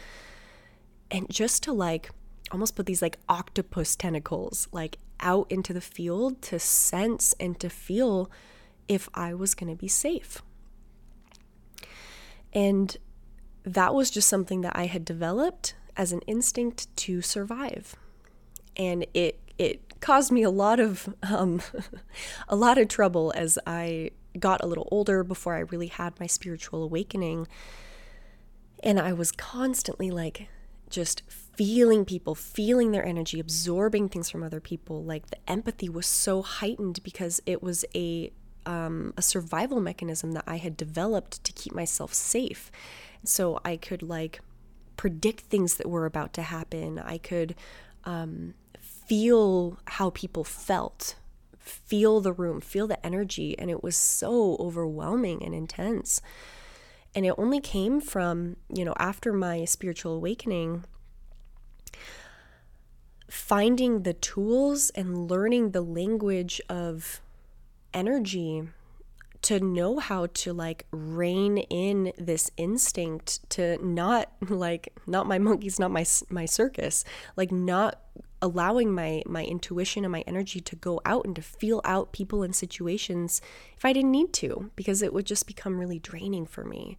and 1.10 1.28
just 1.30 1.64
to 1.64 1.72
like 1.72 2.12
almost 2.52 2.76
put 2.76 2.86
these 2.86 3.02
like 3.02 3.18
octopus 3.28 3.96
tentacles 3.96 4.68
like 4.72 4.98
out 5.22 5.50
into 5.50 5.74
the 5.74 5.82
field 5.82 6.42
to 6.42 6.60
sense 6.60 7.34
and 7.40 7.60
to 7.60 7.70
feel 7.70 8.30
if 8.88 9.10
I 9.14 9.34
was 9.34 9.56
going 9.56 9.72
to 9.74 9.80
be 9.80 9.88
safe. 9.88 10.42
And 12.54 12.96
that 13.64 13.94
was 13.94 14.12
just 14.12 14.28
something 14.28 14.62
that 14.62 14.76
I 14.76 14.86
had 14.86 15.06
developed 15.06 15.74
as 15.98 16.12
an 16.12 16.20
instinct 16.28 16.94
to 16.98 17.22
survive. 17.22 17.96
And 18.78 19.06
it 19.14 19.40
it 19.58 20.00
caused 20.02 20.32
me 20.32 20.44
a 20.44 20.50
lot 20.50 20.80
of 20.80 21.14
um, 21.24 21.62
a 22.48 22.56
lot 22.56 22.78
of 22.78 22.88
trouble 22.88 23.34
as 23.36 23.58
I 23.66 24.12
got 24.40 24.64
a 24.64 24.68
little 24.68 24.88
older 24.92 25.24
before 25.24 25.56
I 25.56 25.60
really 25.60 25.88
had 25.88 26.20
my 26.20 26.28
spiritual 26.28 26.84
awakening. 26.84 27.48
And 28.84 29.00
I 29.00 29.14
was 29.14 29.32
constantly 29.32 30.12
like 30.12 30.50
just 30.90 31.24
feeling 31.30 32.06
people, 32.06 32.36
feeling 32.36 32.92
their 32.92 33.06
energy, 33.06 33.40
absorbing 33.40 34.10
things 34.10 34.30
from 34.30 34.44
other 34.44 34.60
people. 34.60 35.04
Like 35.04 35.28
the 35.28 35.50
empathy 35.50 35.90
was 35.90 36.06
so 36.06 36.42
heightened 36.42 37.02
because 37.04 37.42
it 37.46 37.64
was 37.64 37.86
a 37.96 38.32
um, 38.66 39.14
a 39.16 39.22
survival 39.22 39.80
mechanism 39.80 40.32
that 40.32 40.44
I 40.48 40.58
had 40.58 40.76
developed 40.76 41.44
to 41.44 41.54
keep 41.54 41.74
myself 41.74 42.14
safe. 42.14 42.72
So 43.24 43.60
I 43.64 43.78
could 43.78 44.02
like 44.02 44.42
predict 44.98 45.42
things 45.42 45.76
that 45.76 45.88
were 45.88 46.06
about 46.06 46.34
to 46.34 46.42
happen. 46.42 46.98
I 46.98 47.20
could 47.20 47.56
um, 48.06 48.56
feel 49.06 49.78
how 49.86 50.10
people 50.12 50.44
felt, 50.44 51.16
feel 51.58 52.22
the 52.22 52.34
room, 52.34 52.62
feel 52.62 52.88
the 52.88 53.04
energy. 53.06 53.58
And 53.58 53.70
it 53.70 53.84
was 53.84 53.96
so 53.96 54.58
overwhelming 54.60 55.44
and 55.44 55.54
intense. 55.54 56.22
And 57.14 57.26
it 57.26 57.34
only 57.38 57.62
came 57.62 58.02
from, 58.02 58.58
you 58.74 58.84
know, 58.84 58.94
after 58.98 59.32
my 59.32 59.66
spiritual 59.66 60.16
awakening, 60.16 60.84
finding 63.30 64.04
the 64.04 64.14
tools 64.14 64.90
and 64.92 65.30
learning 65.30 65.72
the 65.72 65.82
language 65.82 66.62
of 66.70 67.22
energy 67.94 68.64
to 69.46 69.60
know 69.60 70.00
how 70.00 70.26
to 70.34 70.52
like 70.54 70.88
rein 70.92 71.60
in 71.60 72.12
this 72.18 72.50
instinct 72.58 73.48
to 73.50 73.78
not 73.86 74.32
like 74.50 74.92
not 75.06 75.28
my 75.28 75.38
monkeys 75.38 75.80
not 75.80 75.92
my 75.92 76.04
my 76.30 76.46
circus 76.46 77.06
like 77.38 77.52
not 77.52 78.02
allowing 78.46 78.94
my 78.94 79.24
my 79.26 79.44
intuition 79.44 80.06
and 80.06 80.12
my 80.12 80.22
energy 80.22 80.62
to 80.62 80.76
go 80.76 81.02
out 81.04 81.26
and 81.26 81.36
to 81.36 81.42
feel 81.42 81.82
out 81.84 82.14
people 82.14 82.44
and 82.44 82.56
situations 82.56 83.42
if 83.76 83.84
I 83.84 83.92
didn't 83.92 84.12
need 84.12 84.32
to 84.34 84.72
because 84.76 85.02
it 85.02 85.14
would 85.14 85.26
just 85.26 85.48
become 85.48 85.80
really 85.80 86.00
draining 86.00 86.46
for 86.46 86.64
me. 86.64 86.98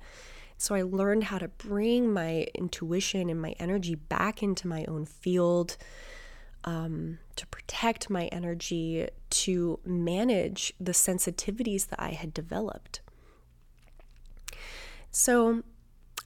So 0.58 0.74
I 0.74 0.82
learned 0.82 1.24
how 1.24 1.38
to 1.38 1.48
bring 1.48 2.12
my 2.12 2.48
intuition 2.54 3.30
and 3.30 3.40
my 3.40 3.54
energy 3.58 3.94
back 3.94 4.42
into 4.42 4.66
my 4.66 4.84
own 4.86 5.06
field 5.06 5.76
um, 6.64 7.18
to 7.36 7.46
protect 7.46 8.10
my 8.10 8.26
energy, 8.26 9.08
to 9.30 9.78
manage 9.84 10.72
the 10.80 10.92
sensitivities 10.92 11.88
that 11.88 12.00
I 12.00 12.10
had 12.10 12.34
developed. 12.34 13.00
So, 15.10 15.62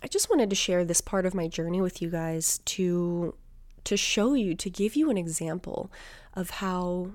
I 0.02 0.06
just 0.06 0.30
wanted 0.30 0.48
to 0.48 0.56
share 0.56 0.84
this 0.84 1.02
part 1.02 1.26
of 1.26 1.34
my 1.34 1.46
journey 1.46 1.82
with 1.82 2.00
you 2.00 2.08
guys 2.08 2.58
to 2.64 3.34
to 3.84 3.96
show 3.96 4.34
you 4.34 4.54
to 4.54 4.70
give 4.70 4.96
you 4.96 5.10
an 5.10 5.18
example 5.18 5.90
of 6.34 6.50
how 6.50 7.12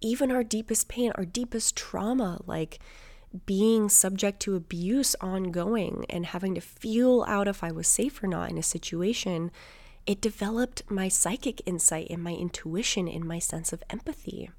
even 0.00 0.30
our 0.30 0.44
deepest 0.44 0.88
pain, 0.88 1.12
our 1.14 1.24
deepest 1.24 1.76
trauma, 1.76 2.40
like 2.46 2.78
being 3.44 3.88
subject 3.88 4.40
to 4.40 4.54
abuse 4.54 5.14
ongoing 5.20 6.06
and 6.08 6.26
having 6.26 6.54
to 6.54 6.60
feel 6.60 7.24
out 7.28 7.48
if 7.48 7.62
I 7.62 7.70
was 7.72 7.88
safe 7.88 8.22
or 8.22 8.26
not 8.26 8.50
in 8.50 8.58
a 8.58 8.62
situation 8.62 9.50
it 10.06 10.20
developed 10.20 10.88
my 10.88 11.08
psychic 11.08 11.60
insight 11.66 12.06
and 12.10 12.22
my 12.22 12.32
intuition 12.32 13.08
and 13.08 13.24
my 13.24 13.40
sense 13.40 13.72
of 13.72 13.82
empathy. 13.90 14.50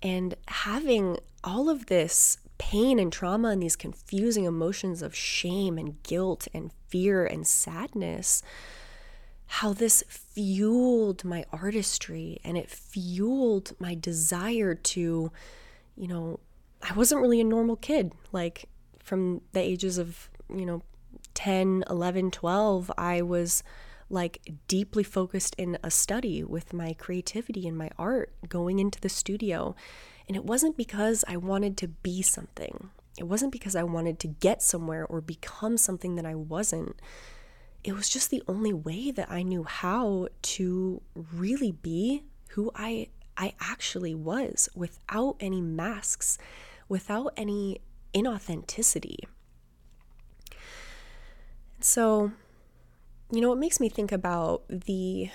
And 0.00 0.36
having 0.46 1.18
all 1.42 1.68
of 1.68 1.86
this 1.86 2.38
pain 2.56 3.00
and 3.00 3.12
trauma 3.12 3.48
and 3.48 3.62
these 3.62 3.74
confusing 3.74 4.44
emotions 4.44 5.02
of 5.02 5.14
shame 5.14 5.76
and 5.76 6.00
guilt 6.04 6.46
and 6.54 6.70
fear 6.88 7.26
and 7.26 7.46
sadness, 7.46 8.42
how 9.58 9.72
this 9.72 10.02
fueled 10.08 11.24
my 11.24 11.44
artistry 11.52 12.40
and 12.42 12.58
it 12.58 12.68
fueled 12.68 13.72
my 13.78 13.94
desire 13.94 14.74
to, 14.74 15.30
you 15.96 16.08
know, 16.08 16.40
I 16.82 16.92
wasn't 16.94 17.20
really 17.20 17.40
a 17.40 17.44
normal 17.44 17.76
kid. 17.76 18.10
Like 18.32 18.68
from 18.98 19.42
the 19.52 19.60
ages 19.60 19.96
of, 19.96 20.28
you 20.52 20.66
know, 20.66 20.82
10, 21.34 21.84
11, 21.88 22.32
12, 22.32 22.90
I 22.98 23.22
was 23.22 23.62
like 24.10 24.40
deeply 24.66 25.04
focused 25.04 25.54
in 25.56 25.78
a 25.84 25.90
study 25.90 26.42
with 26.42 26.72
my 26.72 26.92
creativity 26.92 27.68
and 27.68 27.78
my 27.78 27.90
art 27.96 28.32
going 28.48 28.80
into 28.80 29.00
the 29.00 29.08
studio. 29.08 29.76
And 30.26 30.36
it 30.36 30.44
wasn't 30.44 30.76
because 30.76 31.24
I 31.28 31.36
wanted 31.36 31.76
to 31.76 31.86
be 31.86 32.22
something. 32.22 32.90
It 33.20 33.28
wasn't 33.28 33.52
because 33.52 33.76
I 33.76 33.84
wanted 33.84 34.18
to 34.18 34.26
get 34.26 34.64
somewhere 34.64 35.06
or 35.06 35.20
become 35.20 35.78
something 35.78 36.16
that 36.16 36.26
I 36.26 36.34
wasn't. 36.34 36.96
It 37.84 37.92
was 37.92 38.08
just 38.08 38.30
the 38.30 38.42
only 38.48 38.72
way 38.72 39.10
that 39.10 39.30
I 39.30 39.42
knew 39.42 39.64
how 39.64 40.28
to 40.42 41.02
really 41.14 41.72
be 41.72 42.24
who 42.50 42.70
I 42.74 43.08
I 43.36 43.54
actually 43.60 44.14
was 44.14 44.68
without 44.74 45.36
any 45.40 45.60
masks, 45.60 46.38
without 46.88 47.32
any 47.36 47.80
inauthenticity. 48.14 49.18
So 51.80 52.32
you 53.30 53.40
know, 53.40 53.52
it 53.52 53.58
makes 53.58 53.80
me 53.80 53.88
think 53.88 54.12
about 54.12 54.62
the 54.68 55.30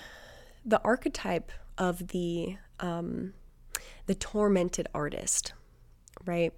the 0.65 0.81
archetype 0.83 1.51
of 1.77 2.09
the 2.09 2.57
um, 2.79 3.33
the 4.05 4.15
tormented 4.15 4.87
artist, 4.93 5.53
right? 6.25 6.53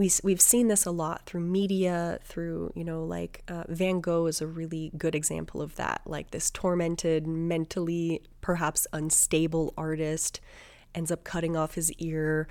We 0.00 0.10
we've 0.22 0.40
seen 0.40 0.68
this 0.68 0.86
a 0.86 0.90
lot 0.90 1.26
through 1.26 1.42
media, 1.42 2.20
through 2.24 2.72
you 2.74 2.84
know, 2.84 3.04
like 3.04 3.42
uh, 3.48 3.64
Van 3.68 4.00
Gogh 4.00 4.24
is 4.24 4.40
a 4.40 4.46
really 4.46 4.90
good 4.96 5.14
example 5.14 5.60
of 5.60 5.76
that. 5.76 6.00
Like 6.06 6.30
this 6.30 6.50
tormented, 6.50 7.26
mentally 7.26 8.22
perhaps 8.40 8.86
unstable 8.94 9.74
artist 9.76 10.40
ends 10.94 11.10
up 11.10 11.22
cutting 11.22 11.54
off 11.54 11.74
his 11.74 11.92
ear. 11.98 12.48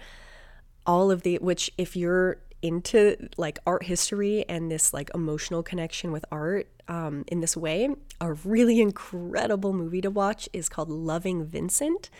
All 0.86 1.10
of 1.10 1.24
the 1.24 1.40
which, 1.40 1.72
if 1.76 1.96
you're 1.96 2.38
into 2.62 3.18
like 3.36 3.58
art 3.66 3.86
history 3.86 4.46
and 4.48 4.70
this 4.70 4.94
like 4.94 5.10
emotional 5.16 5.64
connection 5.64 6.12
with 6.12 6.26
art 6.32 6.68
um, 6.88 7.24
in 7.30 7.40
this 7.40 7.58
way, 7.58 7.90
a 8.22 8.34
really 8.34 8.80
incredible 8.80 9.74
movie 9.74 10.02
to 10.02 10.12
watch 10.12 10.48
is 10.54 10.70
called 10.70 10.92
Loving 10.92 11.46
Vincent. 11.46 12.12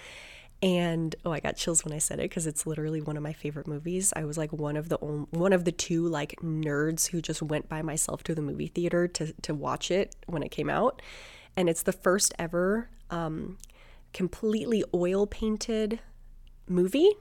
And 0.62 1.16
oh, 1.24 1.32
I 1.32 1.40
got 1.40 1.56
chills 1.56 1.86
when 1.86 1.94
I 1.94 2.00
said 2.00 2.20
it 2.20 2.24
because 2.24 2.46
it's 2.46 2.68
literally 2.68 3.02
one 3.02 3.16
of 3.16 3.24
my 3.24 3.32
favorite 3.32 3.66
movies. 3.68 4.12
I 4.16 4.26
was 4.26 4.38
like 4.38 4.52
one 4.52 4.76
of 4.76 4.90
the 4.90 5.00
only, 5.02 5.28
one 5.32 5.54
of 5.54 5.64
the 5.64 5.72
two 5.72 6.06
like 6.08 6.36
nerds 6.44 7.08
who 7.08 7.22
just 7.22 7.42
went 7.42 7.70
by 7.70 7.82
myself 7.82 8.24
to 8.24 8.36
the 8.36 8.42
movie 8.42 8.68
theater 8.68 9.08
to 9.08 9.34
to 9.42 9.54
watch 9.54 9.90
it 9.90 10.16
when 10.28 10.44
it 10.44 10.50
came 10.50 10.70
out, 10.70 11.02
and 11.56 11.70
it's 11.70 11.84
the 11.84 11.94
first 11.94 12.34
ever 12.38 12.90
um, 13.10 13.58
completely 14.12 14.84
oil 14.94 15.26
painted 15.26 16.00
movie. 16.68 17.12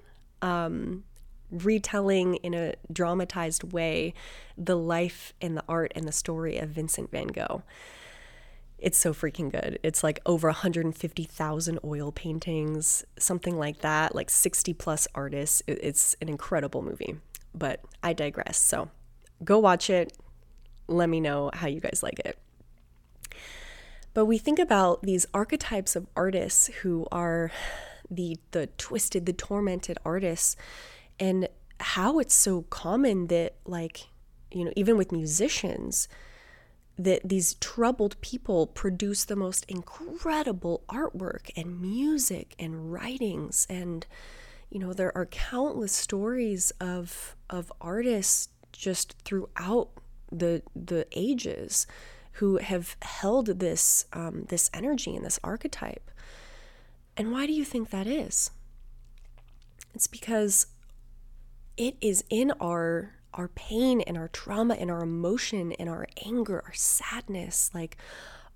Um, 0.43 1.05
retelling 1.51 2.35
in 2.37 2.55
a 2.55 2.75
dramatized 2.93 3.73
way 3.73 4.13
the 4.57 4.77
life 4.77 5.33
and 5.41 5.57
the 5.57 5.65
art 5.69 5.93
and 5.95 6.07
the 6.07 6.13
story 6.13 6.59
of 6.59 6.69
Vincent 6.71 7.11
van 7.11 7.29
Gogh. 7.29 7.63
It's 8.79 8.99
so 8.99 9.13
freaking 9.13 9.51
good. 9.51 9.79
It's 9.83 10.05
like 10.05 10.21
over 10.25 10.49
150,000 10.49 11.79
oil 11.85 12.13
paintings, 12.13 13.05
something 13.19 13.59
like 13.59 13.81
that, 13.81 14.15
like 14.15 14.31
60 14.31 14.73
plus 14.75 15.09
artists. 15.15 15.63
It's 15.67 16.15
an 16.23 16.29
incredible 16.29 16.83
movie, 16.83 17.17
but 17.55 17.81
I 18.03 18.13
digress. 18.13 18.59
So 18.59 18.91
go 19.43 19.59
watch 19.59 19.91
it. 19.91 20.17
Let 20.87 21.09
me 21.09 21.21
know 21.21 21.51
how 21.53 21.67
you 21.67 21.81
guys 21.81 22.03
like 22.03 22.21
it. 22.21 22.39
But 24.15 24.27
we 24.27 24.39
think 24.39 24.59
about 24.59 25.03
these 25.03 25.27
archetypes 25.35 25.95
of 25.97 26.07
artists 26.17 26.69
who 26.83 27.07
are 27.13 27.51
the 28.11 28.39
the 28.53 28.69
twisted, 28.79 29.27
the 29.27 29.33
tormented 29.33 29.99
artists 30.05 30.57
and 31.21 31.49
how 31.81 32.19
it's 32.19 32.35
so 32.35 32.63
common 32.63 33.29
that 33.29 33.55
like 33.65 34.09
you 34.51 34.65
know 34.65 34.73
even 34.77 34.97
with 34.97 35.13
musicians 35.13 36.09
that 36.99 37.21
these 37.25 37.55
troubled 37.55 38.21
people 38.21 38.67
produce 38.67 39.25
the 39.25 39.37
most 39.37 39.65
incredible 39.69 40.83
artwork 40.89 41.51
and 41.57 41.81
music 41.81 42.55
and 42.59 42.93
writings. 42.93 43.67
And 43.71 44.07
you 44.71 44.79
know 44.81 44.93
there 44.93 45.17
are 45.17 45.27
countless 45.27 45.93
stories 45.93 46.73
of 46.81 47.37
of 47.49 47.73
artists 47.81 48.49
just 48.73 49.15
throughout 49.25 49.89
the 50.31 50.63
the 50.75 51.07
ages 51.13 51.87
who 52.33 52.59
have 52.59 52.97
held 53.03 53.47
this 53.47 54.07
um, 54.13 54.47
this 54.49 54.71
energy 54.75 55.15
and 55.15 55.25
this 55.25 55.41
archetype. 55.43 56.11
And 57.17 57.33
why 57.33 57.47
do 57.47 57.53
you 57.53 57.65
think 57.65 57.91
that 57.91 58.07
is? 58.07 58.51
It's 59.95 60.07
because 60.07 60.67
it 61.77 61.97
is 62.01 62.23
in 62.31 62.53
our 62.61 63.18
our 63.35 63.49
pain 63.49 64.01
and 64.01 64.17
our 64.17 64.29
trauma 64.29 64.75
and 64.75 64.91
our 64.91 65.03
emotion 65.03 65.73
and 65.73 65.89
our 65.89 66.07
anger, 66.25 66.63
our 66.65 66.75
sadness, 66.75 67.71
like 67.75 67.97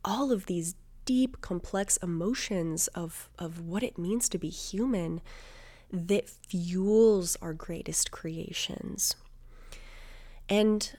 all 0.04 0.32
of 0.32 0.46
these 0.46 0.74
deep 1.04 1.40
complex 1.40 1.96
emotions 1.98 2.86
of 2.88 3.28
of 3.38 3.60
what 3.60 3.82
it 3.82 3.98
means 3.98 4.28
to 4.28 4.38
be 4.38 4.48
human 4.48 5.20
that 5.92 6.28
fuels 6.28 7.36
our 7.42 7.52
greatest 7.52 8.10
creations. 8.10 9.14
And 10.48 10.96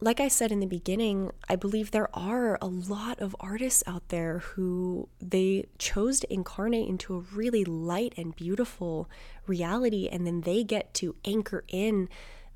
like 0.00 0.20
I 0.20 0.28
said 0.28 0.52
in 0.52 0.60
the 0.60 0.66
beginning, 0.66 1.32
I 1.48 1.56
believe 1.56 1.90
there 1.90 2.14
are 2.16 2.56
a 2.62 2.66
lot 2.66 3.18
of 3.18 3.34
artists 3.40 3.82
out 3.86 4.10
there 4.10 4.38
who 4.38 5.08
they 5.20 5.66
chose 5.78 6.20
to 6.20 6.32
incarnate 6.32 6.88
into 6.88 7.16
a 7.16 7.20
really 7.34 7.64
light 7.64 8.14
and 8.16 8.36
beautiful 8.36 9.10
reality, 9.46 10.08
and 10.10 10.24
then 10.24 10.42
they 10.42 10.62
get 10.62 10.94
to 10.94 11.16
anchor 11.24 11.64
in 11.66 12.08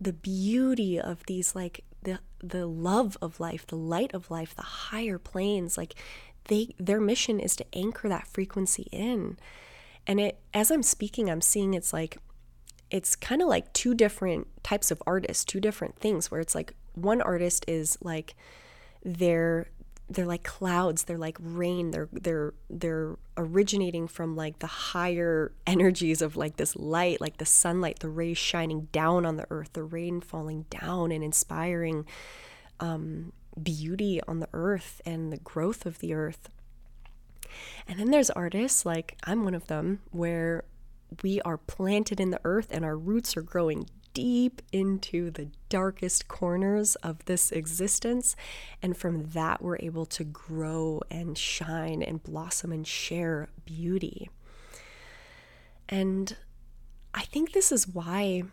the 0.02 0.12
beauty 0.12 0.98
of 1.00 1.24
these 1.26 1.54
like 1.54 1.84
the 2.02 2.18
the 2.40 2.66
love 2.66 3.16
of 3.22 3.38
life, 3.38 3.66
the 3.66 3.76
light 3.76 4.12
of 4.12 4.30
life, 4.30 4.54
the 4.54 4.62
higher 4.62 5.18
planes. 5.18 5.76
Like 5.78 5.94
they 6.48 6.74
their 6.78 7.00
mission 7.00 7.38
is 7.38 7.54
to 7.56 7.66
anchor 7.72 8.08
that 8.08 8.26
frequency 8.26 8.88
in. 8.90 9.38
And 10.06 10.20
it 10.20 10.40
as 10.52 10.70
I'm 10.70 10.82
speaking, 10.82 11.30
I'm 11.30 11.40
seeing 11.40 11.74
it's 11.74 11.92
like 11.92 12.18
it's 12.90 13.16
kind 13.16 13.40
of 13.40 13.48
like 13.48 13.72
two 13.72 13.94
different 13.94 14.48
types 14.62 14.90
of 14.90 15.02
artists, 15.06 15.44
two 15.44 15.60
different 15.60 15.96
things 15.96 16.30
where 16.30 16.40
it's 16.40 16.54
like 16.54 16.74
one 16.94 17.22
artist 17.22 17.64
is 17.68 17.96
like 18.02 18.34
they're 19.04 19.68
they're 20.14 20.26
like 20.26 20.42
clouds 20.42 21.04
they're 21.04 21.18
like 21.18 21.36
rain 21.40 21.90
they're 21.90 22.08
they're 22.12 22.54
they're 22.68 23.16
originating 23.36 24.06
from 24.06 24.36
like 24.36 24.58
the 24.58 24.66
higher 24.66 25.52
energies 25.66 26.20
of 26.22 26.36
like 26.36 26.56
this 26.56 26.76
light 26.76 27.20
like 27.20 27.38
the 27.38 27.46
sunlight 27.46 27.98
the 28.00 28.08
rays 28.08 28.38
shining 28.38 28.88
down 28.92 29.24
on 29.24 29.36
the 29.36 29.46
earth 29.50 29.72
the 29.72 29.82
rain 29.82 30.20
falling 30.20 30.64
down 30.70 31.10
and 31.10 31.24
inspiring 31.24 32.06
um, 32.82 33.32
beauty 33.60 34.20
on 34.26 34.40
the 34.40 34.48
earth 34.52 35.00
and 35.06 35.32
the 35.32 35.38
growth 35.38 35.86
of 35.86 35.98
the 36.00 36.14
earth. 36.14 36.48
And 37.86 37.98
then 37.98 38.10
there's 38.10 38.30
artists 38.30 38.86
like 38.86 39.16
i'm 39.24 39.44
one 39.44 39.54
of 39.54 39.66
them 39.66 40.00
where 40.10 40.64
we 41.22 41.40
are 41.42 41.58
planted 41.58 42.18
in 42.18 42.30
the 42.30 42.40
earth 42.44 42.68
and 42.70 42.84
our 42.84 42.96
roots 42.96 43.36
are 43.36 43.42
growing 43.42 43.86
deep 44.14 44.62
into 44.72 45.30
the 45.30 45.48
darkest 45.68 46.28
corners 46.28 46.94
of 46.96 47.24
this 47.24 47.50
existence. 47.52 48.36
And 48.82 48.96
from 48.96 49.30
that, 49.30 49.62
we're 49.62 49.78
able 49.80 50.06
to 50.06 50.24
grow 50.24 51.00
and 51.10 51.36
shine 51.36 52.02
and 52.02 52.22
blossom 52.22 52.72
and 52.72 52.86
share 52.86 53.48
beauty. 53.64 54.30
And 55.88 56.36
I 57.14 57.22
think 57.22 57.52
this 57.52 57.72
is 57.72 57.86
why 57.86 58.44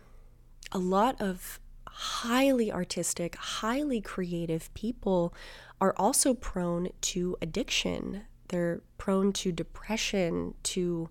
a 0.72 0.78
lot 0.78 1.20
of 1.20 1.58
highly 1.88 2.70
artistic, 2.72 3.36
highly 3.36 4.00
creative 4.00 4.72
people 4.74 5.34
are 5.80 5.94
also 5.96 6.34
prone 6.34 6.88
to 7.00 7.36
addiction. 7.42 8.22
They're 8.48 8.82
prone 8.98 9.32
to 9.34 9.52
depression, 9.52 10.54
to 10.64 11.08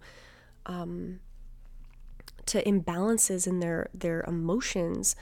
um, 0.66 1.20
to 2.50 2.64
imbalances 2.64 3.48
in 3.48 3.60
their 3.60 3.90
their 3.94 4.22
emotions. 4.28 5.16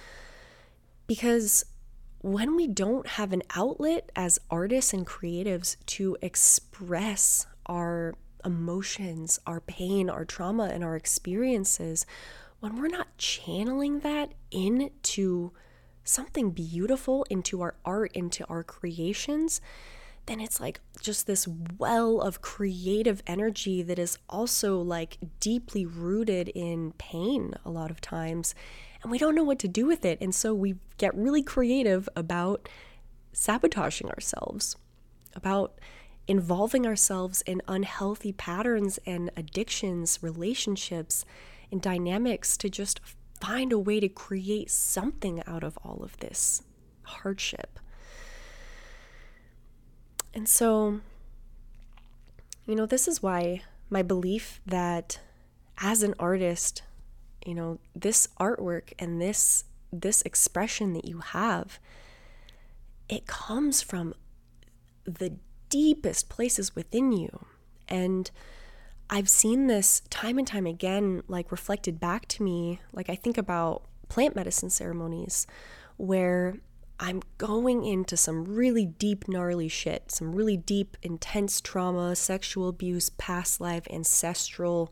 Because 1.06 1.66
when 2.20 2.56
we 2.56 2.68
don't 2.68 3.08
have 3.08 3.32
an 3.32 3.44
outlet 3.56 4.12
as 4.16 4.40
artists 4.50 4.94
and 4.94 5.06
creatives 5.06 5.78
to 5.86 6.18
express 6.22 7.46
our 7.68 8.16
emotions, 8.44 9.40
our 9.46 9.62
pain, 9.62 10.10
our 10.10 10.26
trauma, 10.26 10.66
and 10.66 10.84
our 10.84 10.96
experiences, 10.96 12.06
when 12.60 12.76
we're 12.76 12.88
not 12.88 13.18
channeling 13.18 14.00
that 14.00 14.34
into 14.52 15.52
something 16.04 16.52
beautiful, 16.52 17.26
into 17.30 17.62
our 17.62 17.76
art, 17.86 18.12
into 18.14 18.46
our 18.46 18.64
creations, 18.64 19.62
then 20.28 20.40
it's 20.40 20.60
like 20.60 20.80
just 21.02 21.26
this 21.26 21.48
well 21.78 22.22
of 22.22 22.42
creative 22.42 23.24
energy 23.26 23.82
that 23.82 23.98
is 23.98 24.18
also 24.30 24.80
like 24.80 25.18
deeply 25.40 25.86
rooted 25.86 26.50
in 26.50 26.94
pain 26.98 27.54
a 27.66 27.70
lot 27.72 27.90
of 27.90 28.02
times. 28.02 28.54
And 29.02 29.12
we 29.12 29.18
don't 29.18 29.36
know 29.36 29.44
what 29.44 29.60
to 29.60 29.68
do 29.68 29.86
with 29.86 30.06
it. 30.06 30.20
And 30.22 30.36
so 30.36 30.54
we 30.54 30.76
get 30.98 31.16
really 31.16 31.42
creative 31.44 32.10
about 32.16 32.68
sabotaging 33.32 34.10
ourselves, 34.10 34.76
about 35.34 35.80
involving 36.28 36.86
ourselves 36.86 37.42
in 37.44 37.62
unhealthy 37.68 38.34
patterns 38.34 39.00
and 39.06 39.32
addictions, 39.38 40.20
relationships, 40.22 41.24
and 41.72 41.82
dynamics 41.82 42.58
to 42.58 42.70
just 42.70 43.00
find 43.40 43.72
a 43.72 43.80
way 43.80 44.00
to 44.00 44.10
create 44.10 44.70
something 44.70 45.42
out 45.48 45.64
of 45.64 45.78
all 45.86 46.04
of 46.04 46.18
this 46.18 46.64
hardship. 47.04 47.80
And 50.34 50.48
so, 50.48 51.02
you 52.66 52.76
know, 52.76 52.86
this 52.86 53.08
is 53.08 53.24
why 53.24 53.62
my 53.90 54.02
belief 54.02 54.62
that 54.66 55.20
as 55.80 56.04
an 56.04 56.14
artist, 56.20 56.84
you 57.46 57.56
know, 57.56 57.80
this 57.96 58.28
artwork 58.40 58.94
and 59.00 59.22
this 59.22 59.64
this 59.92 60.22
expression 60.24 60.92
that 60.92 61.06
you 61.06 61.20
have 61.20 61.80
it 63.10 63.26
comes 63.26 63.82
from 63.82 64.14
the 65.06 65.34
deepest 65.70 66.30
places 66.30 66.76
within 66.76 67.12
you. 67.12 67.46
And 67.88 68.30
I've 69.10 69.30
seen 69.30 69.68
this 69.68 70.02
time 70.10 70.38
and 70.38 70.46
time 70.46 70.66
again, 70.66 71.24
like 71.28 71.52
reflected 71.52 72.00
back 72.00 72.28
to 72.30 72.44
me. 72.44 72.82
Like 72.92 73.10
I 73.10 73.16
think 73.16 73.38
about 73.38 73.84
plant 74.10 74.36
medicine 74.36 74.70
ceremonies 74.70 75.48
where 75.96 76.58
I'm 77.00 77.22
going 77.38 77.86
into 77.86 78.18
some 78.18 78.46
really 78.46 78.86
deep, 78.86 79.28
gnarly 79.28 79.68
shit, 79.68 80.12
some 80.12 80.34
really 80.34 80.58
deep, 80.58 80.98
intense 81.04 81.62
trauma, 81.62 82.16
sexual 82.16 82.68
abuse, 82.68 83.12
past 83.12 83.62
life, 83.62 83.88
ancestral 83.92 84.92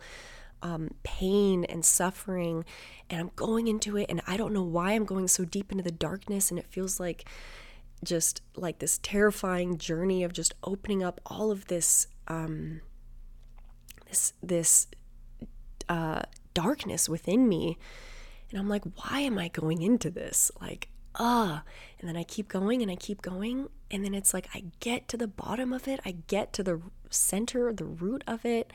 um, 0.62 0.92
pain 1.04 1.64
and 1.66 1.84
suffering. 1.84 2.64
And 3.10 3.20
I'm 3.20 3.32
going 3.36 3.68
into 3.68 3.98
it, 3.98 4.06
and 4.10 4.22
I 4.28 4.38
don't 4.38 4.54
know 4.54 4.64
why 4.64 4.92
I'm 4.92 5.06
going 5.06 5.28
so 5.28 5.46
deep 5.46 5.72
into 5.72 5.84
the 5.84 5.92
darkness, 5.92 6.52
and 6.52 6.60
it 6.60 6.68
feels 6.68 7.00
like 7.00 7.28
just 8.04 8.42
like 8.56 8.80
this 8.80 9.00
terrifying 9.02 9.78
journey 9.78 10.24
of 10.24 10.32
just 10.32 10.54
opening 10.64 11.04
up 11.04 11.20
all 11.26 11.50
of 11.50 11.66
this, 11.68 12.08
um, 12.28 12.82
this, 14.08 14.34
this 14.44 14.88
uh, 15.90 16.22
darkness 16.54 17.10
within 17.10 17.50
me. 17.50 17.80
And 18.52 18.60
I'm 18.60 18.70
like, 18.70 18.84
why 18.96 19.22
am 19.22 19.40
I 19.40 19.48
going 19.48 19.82
into 19.82 20.12
this? 20.12 20.52
Like, 20.62 20.90
ah. 21.18 21.64
And 22.00 22.10
then 22.10 22.18
I 22.18 22.24
keep 22.24 22.48
going 22.48 22.82
and 22.82 22.92
I 22.92 22.96
keep 22.96 23.22
going. 23.22 23.70
And 23.92 24.04
then 24.04 24.14
it's 24.14 24.34
like 24.34 24.48
I 24.54 24.66
get 24.80 25.08
to 25.10 25.18
the 25.18 25.28
bottom 25.28 25.72
of 25.74 25.88
it, 25.88 26.00
I 26.06 26.18
get 26.28 26.54
to 26.54 26.64
the 26.64 26.82
center, 27.10 27.72
the 27.72 27.86
root 27.86 28.24
of 28.28 28.46
it. 28.46 28.72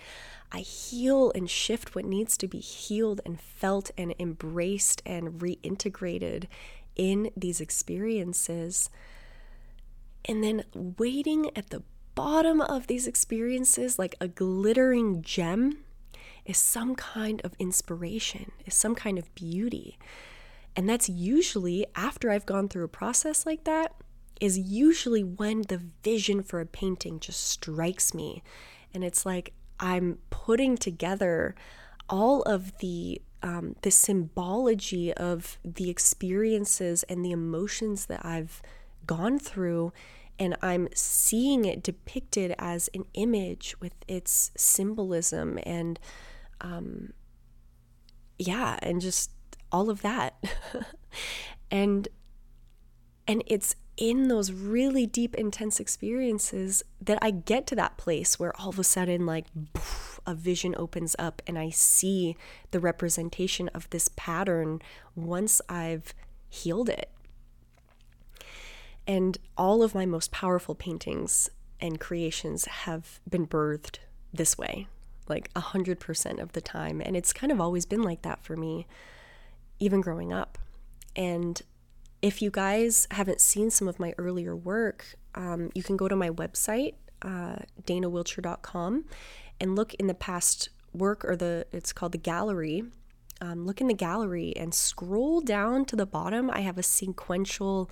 I 0.53 0.61
heal 0.61 1.31
and 1.35 1.48
shift 1.48 1.94
what 1.94 2.05
needs 2.05 2.37
to 2.38 2.48
be 2.48 2.59
healed 2.59 3.20
and 3.24 3.40
felt 3.40 3.90
and 3.96 4.14
embraced 4.18 5.03
and 5.07 5.40
reintegrated 5.40 6.46
in 6.96 7.31
these 7.37 7.61
experiences. 7.61 8.90
And 10.24 10.42
then 10.42 10.64
waiting 10.74 11.50
at 11.57 11.70
the 11.70 11.83
bottom 12.14 12.61
of 12.61 12.87
these 12.87 13.07
experiences, 13.07 13.98
like 13.98 14.14
a 14.20 14.29
glittering 14.29 15.22
gem, 15.22 15.79
is 16.44 16.59
some 16.59 16.94
kind 16.94 17.40
of 17.44 17.55
inspiration, 17.59 18.53
is 18.66 18.74
some 18.74 18.94
kind 18.94 19.18
of 19.18 19.33
beauty. 19.35 19.98
And 20.76 20.88
that's 20.88 21.09
usually 21.09 21.87
after 21.94 22.30
I've 22.30 22.46
gone 22.46 22.68
through 22.68 22.85
a 22.85 22.88
process 22.88 23.44
like 23.44 23.64
that, 23.64 23.94
is 24.40 24.59
usually 24.59 25.22
when 25.22 25.62
the 25.62 25.83
vision 26.02 26.42
for 26.42 26.61
a 26.61 26.66
painting 26.66 27.20
just 27.20 27.46
strikes 27.46 28.14
me. 28.14 28.42
And 28.94 29.04
it's 29.04 29.26
like 29.26 29.52
I'm 29.78 30.18
putting 30.30 30.76
together 30.76 31.54
all 32.09 32.42
of 32.42 32.78
the 32.78 33.20
um, 33.42 33.74
the 33.83 33.90
symbology 33.90 35.14
of 35.14 35.59
the 35.64 35.88
experiences 35.88 37.04
and 37.04 37.24
the 37.24 37.30
emotions 37.30 38.06
that 38.06 38.24
I've 38.24 38.61
gone 39.06 39.38
through, 39.38 39.92
and 40.38 40.56
I'm 40.61 40.88
seeing 40.94 41.64
it 41.64 41.83
depicted 41.83 42.54
as 42.59 42.90
an 42.92 43.06
image 43.14 43.76
with 43.80 43.94
its 44.06 44.50
symbolism 44.56 45.59
and, 45.62 45.98
um, 46.61 47.14
yeah, 48.38 48.78
and 48.83 49.00
just 49.00 49.30
all 49.72 49.90
of 49.90 50.02
that. 50.02 50.42
and 51.70 52.09
and 53.26 53.44
it's 53.46 53.76
in 53.96 54.28
those 54.28 54.50
really 54.50 55.06
deep 55.06 55.35
intense 55.35 55.78
experiences 55.78 56.83
that 57.00 57.18
I 57.20 57.30
get 57.30 57.66
to 57.68 57.76
that 57.76 57.98
place 57.98 58.40
where 58.40 58.59
all 58.59 58.70
of 58.70 58.78
a 58.78 58.85
sudden 58.85 59.26
like 59.26 59.44
a 60.26 60.35
vision 60.35 60.74
opens 60.76 61.14
up 61.18 61.42
and 61.46 61.59
I 61.59 61.70
see 61.70 62.37
the 62.70 62.80
representation 62.80 63.68
of 63.68 63.88
this 63.90 64.09
pattern 64.16 64.80
once 65.14 65.61
I've 65.68 66.14
healed 66.48 66.88
it. 66.88 67.11
And 69.06 69.38
all 69.56 69.83
of 69.83 69.94
my 69.94 70.06
most 70.06 70.30
powerful 70.30 70.74
paintings 70.74 71.50
and 71.80 72.00
creations 72.00 72.64
have 72.64 73.20
been 73.28 73.46
birthed 73.46 73.98
this 74.33 74.56
way, 74.56 74.87
like 75.28 75.52
100% 75.54 76.40
of 76.40 76.52
the 76.52 76.61
time. 76.61 77.02
And 77.04 77.16
it's 77.16 77.33
kind 77.33 77.52
of 77.52 77.61
always 77.61 77.87
been 77.87 78.02
like 78.02 78.22
that 78.22 78.42
for 78.42 78.56
me 78.56 78.87
even 79.80 80.00
growing 80.00 80.32
up. 80.32 80.58
And 81.16 81.60
if 82.22 82.40
you 82.42 82.50
guys 82.50 83.08
haven't 83.10 83.40
seen 83.40 83.70
some 83.70 83.88
of 83.88 83.98
my 83.98 84.14
earlier 84.18 84.54
work, 84.54 85.16
um, 85.34 85.70
you 85.74 85.82
can 85.82 85.96
go 85.96 86.06
to 86.06 86.14
my 86.14 86.30
website, 86.30 86.94
uh, 87.22 87.56
danawilcher.com, 87.84 89.04
and 89.60 89.76
look 89.76 89.94
in 89.94 90.06
the 90.06 90.14
past 90.14 90.68
work 90.92 91.24
or 91.24 91.36
the 91.36 91.66
it's 91.72 91.92
called 91.92 92.12
the 92.12 92.18
gallery. 92.18 92.84
Um, 93.40 93.64
look 93.64 93.80
in 93.80 93.86
the 93.86 93.94
gallery 93.94 94.54
and 94.54 94.74
scroll 94.74 95.40
down 95.40 95.86
to 95.86 95.96
the 95.96 96.04
bottom. 96.04 96.50
I 96.50 96.60
have 96.60 96.76
a 96.76 96.82
sequential 96.82 97.90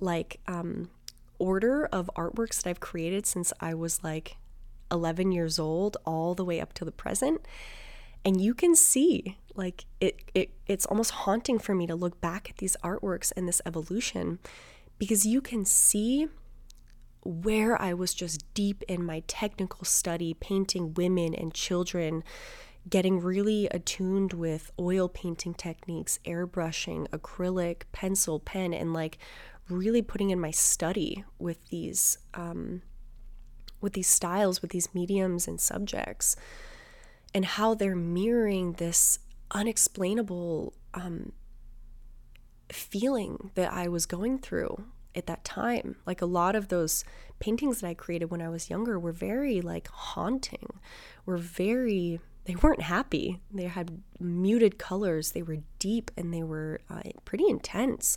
like 0.00 0.40
um, 0.46 0.90
order 1.38 1.86
of 1.86 2.10
artworks 2.16 2.62
that 2.62 2.70
I've 2.70 2.80
created 2.80 3.26
since 3.26 3.52
I 3.60 3.74
was 3.74 4.02
like 4.02 4.36
11 4.90 5.32
years 5.32 5.58
old 5.58 5.98
all 6.06 6.34
the 6.34 6.44
way 6.44 6.60
up 6.60 6.72
to 6.74 6.84
the 6.84 6.92
present 6.92 7.42
and 8.24 8.40
you 8.40 8.54
can 8.54 8.74
see 8.74 9.36
like 9.58 9.84
it, 10.00 10.22
it 10.34 10.50
it's 10.66 10.86
almost 10.86 11.10
haunting 11.10 11.58
for 11.58 11.74
me 11.74 11.86
to 11.86 11.94
look 11.94 12.20
back 12.20 12.48
at 12.48 12.58
these 12.58 12.76
artworks 12.82 13.32
and 13.36 13.46
this 13.46 13.60
evolution 13.66 14.38
because 14.98 15.26
you 15.26 15.40
can 15.40 15.64
see 15.64 16.28
where 17.24 17.80
I 17.80 17.92
was 17.92 18.14
just 18.14 18.42
deep 18.54 18.82
in 18.88 19.04
my 19.04 19.22
technical 19.26 19.84
study 19.84 20.32
painting 20.32 20.94
women 20.94 21.34
and 21.34 21.52
children 21.52 22.22
getting 22.88 23.20
really 23.20 23.66
attuned 23.70 24.32
with 24.32 24.70
oil 24.78 25.08
painting 25.08 25.54
techniques, 25.54 26.18
airbrushing, 26.24 27.06
acrylic, 27.08 27.82
pencil, 27.92 28.40
pen, 28.40 28.72
and 28.72 28.92
like 28.92 29.18
really 29.68 30.00
putting 30.00 30.30
in 30.30 30.40
my 30.40 30.50
study 30.50 31.24
with 31.38 31.68
these 31.68 32.18
um, 32.34 32.82
with 33.80 33.92
these 33.92 34.08
styles, 34.08 34.62
with 34.62 34.70
these 34.70 34.94
mediums 34.94 35.46
and 35.46 35.60
subjects, 35.60 36.34
and 37.34 37.44
how 37.44 37.74
they're 37.74 37.96
mirroring 37.96 38.72
this 38.74 39.18
unexplainable 39.50 40.74
um, 40.94 41.32
feeling 42.70 43.50
that 43.54 43.72
I 43.72 43.88
was 43.88 44.06
going 44.06 44.38
through 44.38 44.84
at 45.14 45.26
that 45.26 45.44
time. 45.44 45.96
Like 46.06 46.22
a 46.22 46.26
lot 46.26 46.54
of 46.54 46.68
those 46.68 47.04
paintings 47.40 47.80
that 47.80 47.88
I 47.88 47.94
created 47.94 48.30
when 48.30 48.42
I 48.42 48.48
was 48.48 48.70
younger 48.70 48.98
were 48.98 49.12
very 49.12 49.60
like 49.60 49.88
haunting, 49.88 50.80
were 51.26 51.38
very 51.38 52.20
they 52.44 52.54
weren't 52.54 52.80
happy. 52.80 53.40
They 53.52 53.64
had 53.64 54.02
muted 54.18 54.78
colors, 54.78 55.32
they 55.32 55.42
were 55.42 55.58
deep 55.78 56.10
and 56.16 56.32
they 56.32 56.42
were 56.42 56.80
uh, 56.88 57.02
pretty 57.26 57.46
intense. 57.46 58.16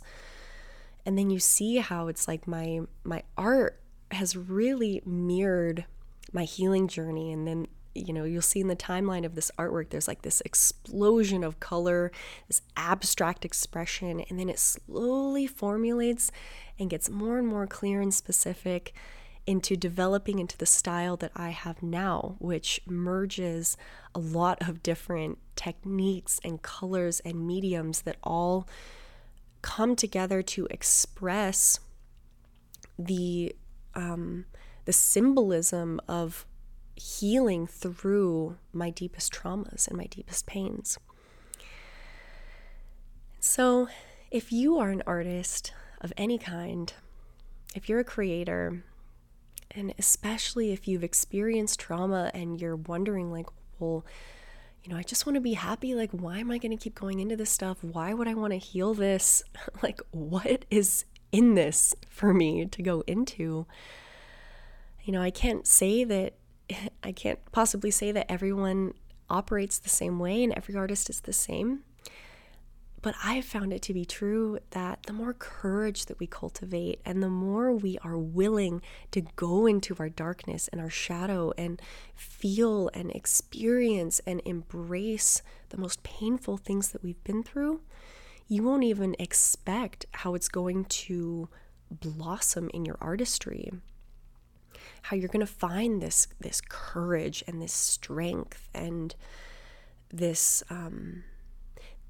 And 1.04 1.18
then 1.18 1.28
you 1.28 1.38
see 1.38 1.76
how 1.76 2.08
it's 2.08 2.26
like 2.26 2.46
my 2.46 2.80
my 3.04 3.24
art 3.36 3.80
has 4.10 4.36
really 4.36 5.02
mirrored 5.04 5.84
my 6.32 6.44
healing 6.44 6.88
journey 6.88 7.32
and 7.32 7.46
then 7.46 7.66
you 7.94 8.12
know 8.12 8.24
you'll 8.24 8.42
see 8.42 8.60
in 8.60 8.68
the 8.68 8.76
timeline 8.76 9.24
of 9.24 9.34
this 9.34 9.50
artwork 9.58 9.90
there's 9.90 10.08
like 10.08 10.22
this 10.22 10.40
explosion 10.42 11.44
of 11.44 11.60
color 11.60 12.10
this 12.48 12.62
abstract 12.76 13.44
expression 13.44 14.20
and 14.28 14.38
then 14.38 14.48
it 14.48 14.58
slowly 14.58 15.46
formulates 15.46 16.30
and 16.78 16.90
gets 16.90 17.10
more 17.10 17.38
and 17.38 17.46
more 17.46 17.66
clear 17.66 18.00
and 18.00 18.14
specific 18.14 18.92
into 19.46 19.76
developing 19.76 20.38
into 20.38 20.56
the 20.56 20.66
style 20.66 21.16
that 21.16 21.32
I 21.34 21.50
have 21.50 21.82
now, 21.82 22.36
which 22.38 22.80
merges 22.86 23.76
a 24.14 24.18
lot 24.18 24.68
of 24.68 24.82
different 24.82 25.38
techniques 25.56 26.40
and 26.44 26.62
colors 26.62 27.20
and 27.24 27.46
mediums 27.46 28.02
that 28.02 28.16
all 28.22 28.68
come 29.62 29.96
together 29.96 30.42
to 30.42 30.66
express 30.70 31.80
the 32.98 33.54
um, 33.94 34.46
the 34.84 34.92
symbolism 34.92 36.00
of 36.08 36.46
healing 36.94 37.66
through 37.66 38.56
my 38.72 38.90
deepest 38.90 39.32
traumas 39.32 39.88
and 39.88 39.96
my 39.96 40.06
deepest 40.06 40.46
pains. 40.46 40.98
So, 43.40 43.88
if 44.30 44.52
you 44.52 44.78
are 44.78 44.90
an 44.90 45.02
artist 45.06 45.72
of 46.00 46.12
any 46.16 46.38
kind, 46.38 46.92
if 47.74 47.88
you're 47.88 48.00
a 48.00 48.04
creator, 48.04 48.84
and 49.70 49.94
especially 49.98 50.72
if 50.72 50.86
you've 50.86 51.04
experienced 51.04 51.80
trauma 51.80 52.30
and 52.34 52.60
you're 52.60 52.76
wondering, 52.76 53.32
like, 53.32 53.46
well, 53.78 54.04
you 54.84 54.92
know, 54.92 54.98
I 54.98 55.02
just 55.02 55.26
want 55.26 55.34
to 55.36 55.40
be 55.40 55.54
happy. 55.54 55.94
Like, 55.94 56.10
why 56.10 56.38
am 56.38 56.50
I 56.50 56.58
going 56.58 56.76
to 56.76 56.82
keep 56.82 56.94
going 56.94 57.20
into 57.20 57.36
this 57.36 57.50
stuff? 57.50 57.82
Why 57.82 58.12
would 58.14 58.28
I 58.28 58.34
want 58.34 58.52
to 58.52 58.58
heal 58.58 58.94
this? 58.94 59.42
like, 59.82 60.00
what 60.10 60.64
is 60.70 61.04
in 61.30 61.54
this 61.54 61.94
for 62.08 62.34
me 62.34 62.66
to 62.66 62.82
go 62.82 63.02
into? 63.06 63.66
You 65.04 65.12
know, 65.12 65.22
I 65.22 65.30
can't 65.30 65.66
say 65.66 66.04
that, 66.04 66.34
I 67.02 67.12
can't 67.12 67.38
possibly 67.52 67.90
say 67.90 68.12
that 68.12 68.30
everyone 68.30 68.94
operates 69.30 69.78
the 69.78 69.88
same 69.88 70.18
way 70.18 70.44
and 70.44 70.52
every 70.52 70.76
artist 70.76 71.08
is 71.10 71.20
the 71.20 71.32
same. 71.32 71.84
But 73.00 73.16
I 73.24 73.34
have 73.34 73.44
found 73.44 73.72
it 73.72 73.82
to 73.82 73.94
be 73.94 74.04
true 74.04 74.60
that 74.70 75.02
the 75.06 75.12
more 75.12 75.32
courage 75.32 76.06
that 76.06 76.20
we 76.20 76.28
cultivate 76.28 77.00
and 77.04 77.20
the 77.20 77.28
more 77.28 77.72
we 77.72 77.98
are 78.04 78.16
willing 78.16 78.80
to 79.10 79.22
go 79.34 79.66
into 79.66 79.96
our 79.98 80.08
darkness 80.08 80.68
and 80.68 80.80
our 80.80 80.90
shadow 80.90 81.52
and 81.58 81.82
feel 82.14 82.90
and 82.94 83.10
experience 83.10 84.20
and 84.24 84.40
embrace 84.44 85.42
the 85.70 85.78
most 85.78 86.04
painful 86.04 86.56
things 86.56 86.92
that 86.92 87.02
we've 87.02 87.22
been 87.24 87.42
through, 87.42 87.80
you 88.46 88.62
won't 88.62 88.84
even 88.84 89.16
expect 89.18 90.06
how 90.12 90.36
it's 90.36 90.48
going 90.48 90.84
to 90.84 91.48
blossom 91.90 92.70
in 92.72 92.84
your 92.84 92.98
artistry 93.00 93.72
how 95.02 95.16
you're 95.16 95.28
going 95.28 95.46
to 95.46 95.52
find 95.52 96.00
this 96.00 96.28
this 96.40 96.60
courage 96.68 97.42
and 97.46 97.60
this 97.60 97.72
strength 97.72 98.68
and 98.74 99.14
this 100.10 100.62
um, 100.70 101.24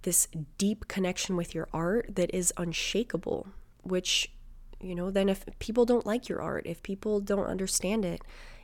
this 0.02 0.28
deep 0.58 0.88
connection 0.88 1.36
with 1.36 1.54
your 1.54 1.68
art 1.72 2.14
that 2.16 2.34
is 2.34 2.52
unshakable, 2.56 3.48
which, 3.82 4.32
you 4.80 4.94
know, 4.94 5.10
then 5.10 5.28
if 5.28 5.44
people 5.58 5.84
don't 5.84 6.06
like 6.06 6.28
your 6.28 6.42
art, 6.42 6.66
if 6.66 6.82
people 6.82 7.20
don't 7.20 7.46
understand 7.46 8.04
it, 8.04 8.20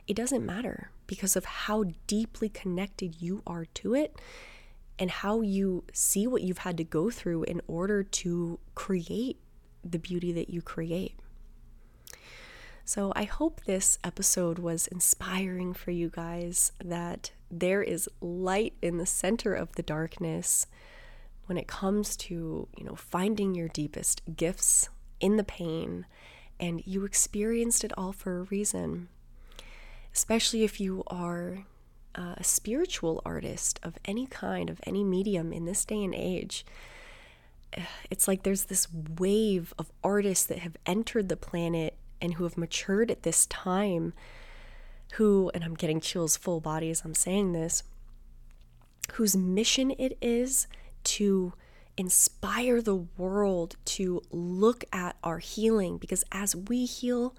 it 0.07 0.15
doesn't 0.15 0.45
matter 0.45 0.91
because 1.07 1.35
of 1.35 1.45
how 1.45 1.85
deeply 2.07 2.49
connected 2.49 3.21
you 3.21 3.41
are 3.47 3.65
to 3.65 3.93
it 3.93 4.19
and 4.97 5.09
how 5.09 5.41
you 5.41 5.83
see 5.93 6.27
what 6.27 6.41
you've 6.41 6.59
had 6.59 6.77
to 6.77 6.83
go 6.83 7.09
through 7.09 7.43
in 7.43 7.61
order 7.67 8.03
to 8.03 8.59
create 8.75 9.39
the 9.83 9.99
beauty 9.99 10.31
that 10.33 10.49
you 10.49 10.61
create. 10.61 11.17
So, 12.89 13.13
I 13.15 13.25
hope 13.25 13.61
this 13.65 13.99
episode 14.03 14.57
was 14.57 14.87
inspiring 14.87 15.75
for 15.75 15.91
you 15.91 16.09
guys 16.09 16.71
that 16.83 17.29
there 17.51 17.83
is 17.83 18.09
light 18.19 18.73
in 18.81 18.97
the 18.97 19.05
center 19.05 19.53
of 19.53 19.71
the 19.73 19.83
darkness 19.83 20.65
when 21.45 21.59
it 21.59 21.67
comes 21.67 22.15
to, 22.15 22.67
you 22.75 22.83
know, 22.83 22.95
finding 22.95 23.53
your 23.53 23.67
deepest 23.67 24.23
gifts 24.35 24.89
in 25.19 25.37
the 25.37 25.43
pain 25.43 26.07
and 26.59 26.81
you 26.83 27.05
experienced 27.05 27.83
it 27.83 27.93
all 27.95 28.11
for 28.11 28.39
a 28.39 28.43
reason. 28.45 29.09
Especially 30.11 30.63
if 30.63 30.81
you 30.81 31.03
are 31.05 31.65
uh, 32.15 32.33
a 32.37 32.43
spiritual 32.43 33.21
artist 33.23 33.79
of 33.83 33.99
any 34.05 34.25
kind, 34.25 34.67
of 34.67 34.81
any 34.87 35.03
medium 35.03 35.53
in 35.53 35.65
this 35.65 35.85
day 35.85 36.03
and 36.03 36.15
age. 36.15 36.65
It's 38.09 38.27
like 38.27 38.41
there's 38.41 38.63
this 38.63 38.87
wave 38.91 39.75
of 39.77 39.91
artists 40.03 40.47
that 40.47 40.57
have 40.57 40.75
entered 40.87 41.29
the 41.29 41.37
planet 41.37 41.98
and 42.21 42.35
who 42.35 42.43
have 42.43 42.57
matured 42.57 43.11
at 43.11 43.23
this 43.23 43.45
time, 43.47 44.13
who, 45.13 45.51
and 45.53 45.63
I'm 45.63 45.75
getting 45.75 45.99
chills 45.99 46.37
full 46.37 46.59
body 46.59 46.89
as 46.89 47.01
I'm 47.03 47.15
saying 47.15 47.53
this, 47.53 47.83
whose 49.13 49.35
mission 49.35 49.91
it 49.91 50.17
is 50.21 50.67
to 51.03 51.53
inspire 51.97 52.81
the 52.81 52.95
world 52.95 53.75
to 53.83 54.21
look 54.31 54.85
at 54.93 55.17
our 55.23 55.39
healing 55.39 55.97
because 55.97 56.23
as 56.31 56.55
we 56.55 56.85
heal, 56.85 57.35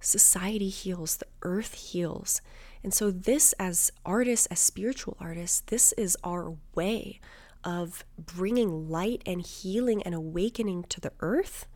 society 0.00 0.68
heals, 0.68 1.16
the 1.16 1.26
earth 1.42 1.74
heals. 1.74 2.40
And 2.82 2.92
so, 2.92 3.12
this, 3.12 3.52
as 3.60 3.92
artists, 4.04 4.46
as 4.46 4.58
spiritual 4.58 5.16
artists, 5.20 5.60
this 5.60 5.92
is 5.92 6.16
our 6.24 6.56
way 6.74 7.20
of 7.62 8.04
bringing 8.18 8.90
light 8.90 9.22
and 9.24 9.40
healing 9.40 10.02
and 10.02 10.14
awakening 10.14 10.84
to 10.88 11.00
the 11.00 11.12
earth 11.20 11.66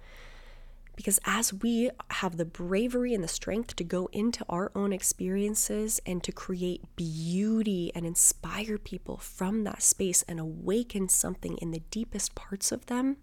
because 0.96 1.20
as 1.26 1.52
we 1.52 1.90
have 2.10 2.38
the 2.38 2.46
bravery 2.46 3.12
and 3.12 3.22
the 3.22 3.28
strength 3.28 3.76
to 3.76 3.84
go 3.84 4.08
into 4.12 4.44
our 4.48 4.72
own 4.74 4.92
experiences 4.92 6.00
and 6.06 6.24
to 6.24 6.32
create 6.32 6.96
beauty 6.96 7.92
and 7.94 8.06
inspire 8.06 8.78
people 8.78 9.18
from 9.18 9.64
that 9.64 9.82
space 9.82 10.22
and 10.22 10.40
awaken 10.40 11.08
something 11.08 11.58
in 11.58 11.70
the 11.70 11.82
deepest 11.90 12.34
parts 12.34 12.72
of 12.72 12.86
them, 12.86 13.18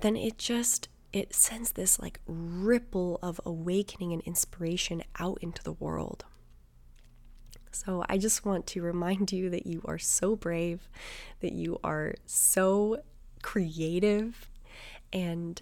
then 0.00 0.16
it 0.16 0.36
just 0.36 0.88
it 1.12 1.34
sends 1.34 1.72
this 1.72 1.98
like 1.98 2.20
ripple 2.26 3.18
of 3.22 3.40
awakening 3.44 4.12
and 4.12 4.22
inspiration 4.22 5.02
out 5.18 5.38
into 5.40 5.62
the 5.62 5.72
world. 5.72 6.24
So 7.72 8.04
I 8.08 8.18
just 8.18 8.44
want 8.44 8.66
to 8.68 8.82
remind 8.82 9.32
you 9.32 9.50
that 9.50 9.66
you 9.66 9.82
are 9.84 9.98
so 9.98 10.36
brave, 10.36 10.88
that 11.40 11.52
you 11.52 11.78
are 11.82 12.14
so 12.26 13.02
creative 13.42 14.48
and 15.12 15.60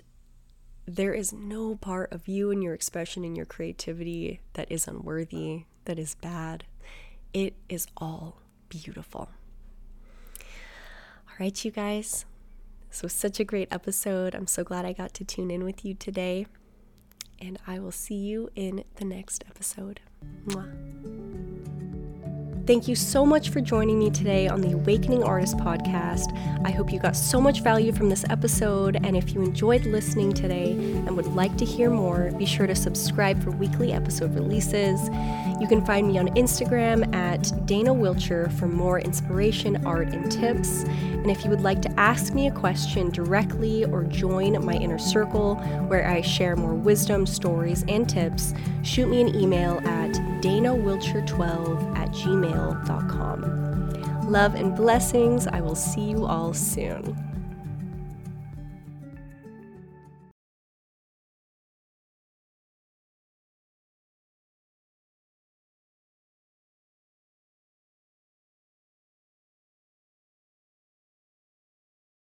there 0.88 1.12
is 1.12 1.33
no 1.33 1.77
part 1.77 2.12
of 2.12 2.27
you 2.27 2.51
and 2.51 2.62
your 2.62 2.72
expression 2.72 3.24
and 3.24 3.37
your 3.37 3.46
creativity 3.46 4.40
that 4.55 4.70
is 4.72 4.88
unworthy, 4.88 5.64
that 5.85 5.98
is 5.98 6.14
bad. 6.14 6.64
It 7.35 7.55
is 7.68 7.87
all 7.96 8.40
beautiful. 8.68 9.29
All 10.40 11.37
right, 11.38 11.64
you 11.64 11.70
guys. 11.70 12.24
So, 12.90 13.07
such 13.07 13.38
a 13.38 13.44
great 13.44 13.68
episode. 13.70 14.35
I'm 14.35 14.46
so 14.46 14.64
glad 14.64 14.87
I 14.87 14.94
got 14.94 15.12
to 15.14 15.24
tune 15.24 15.51
in 15.51 15.62
with 15.62 15.85
you 15.85 15.92
today. 15.92 16.46
And 17.38 17.59
I 17.66 17.79
will 17.79 17.92
see 17.92 18.16
you 18.16 18.48
in 18.57 18.85
the 18.96 19.05
next 19.05 19.44
episode. 19.46 20.01
Mwah. 20.46 21.17
Thank 22.68 22.87
you 22.87 22.96
so 22.96 23.24
much 23.24 23.48
for 23.48 23.62
joining 23.62 23.98
me 23.98 24.11
today 24.11 24.46
on 24.46 24.61
the 24.61 24.72
Awakening 24.72 25.24
Artist 25.24 25.57
podcast. 25.57 26.37
I 26.66 26.70
hope 26.70 26.92
you 26.92 26.98
got 26.98 27.16
so 27.16 27.40
much 27.40 27.62
value 27.62 27.92
from 27.92 28.11
this 28.11 28.26
episode, 28.28 28.96
and 28.96 29.16
if 29.16 29.33
you 29.33 29.40
enjoyed 29.40 29.87
listening 29.87 30.35
today 30.35 30.72
and 30.72 31.16
would 31.16 31.28
like 31.28 31.57
to 31.57 31.64
hear 31.64 31.88
more, 31.88 32.31
be 32.33 32.44
sure 32.44 32.66
to 32.66 32.74
subscribe 32.74 33.42
for 33.42 33.52
weekly 33.52 33.94
episode 33.94 34.35
releases. 34.35 35.09
You 35.59 35.66
can 35.66 35.83
find 35.83 36.09
me 36.09 36.18
on 36.18 36.28
Instagram 36.35 37.14
at 37.14 37.50
Dana 37.64 37.94
Wilcher 37.94 38.52
for 38.59 38.68
more 38.68 39.00
inspiration, 39.00 39.87
art, 39.87 40.09
and 40.09 40.31
tips. 40.31 40.83
And 40.83 41.31
if 41.31 41.44
you 41.44 41.50
would 41.50 41.62
like 41.62 41.81
to 41.83 41.90
ask 41.98 42.35
me 42.35 42.48
a 42.48 42.52
question 42.52 43.09
directly 43.09 43.87
or 43.87 44.04
join 44.04 44.62
my 44.62 44.74
inner 44.74 44.98
circle 44.98 45.54
where 45.88 46.07
I 46.07 46.20
share 46.20 46.54
more 46.54 46.74
wisdom, 46.74 47.24
stories, 47.24 47.83
and 47.88 48.07
tips, 48.07 48.52
shoot 48.83 49.09
me 49.09 49.22
an 49.22 49.35
email 49.35 49.78
at 49.87 50.12
danawilcher12 50.42 51.97
at 52.09 52.14
gmail.com. 52.14 53.90
Love 54.31 54.55
and 54.55 54.75
blessings. 54.77 55.47
I 55.47 55.61
will 55.61 55.75
see 55.75 56.03
you 56.03 56.27
all 56.27 56.55
soon. 56.55 57.28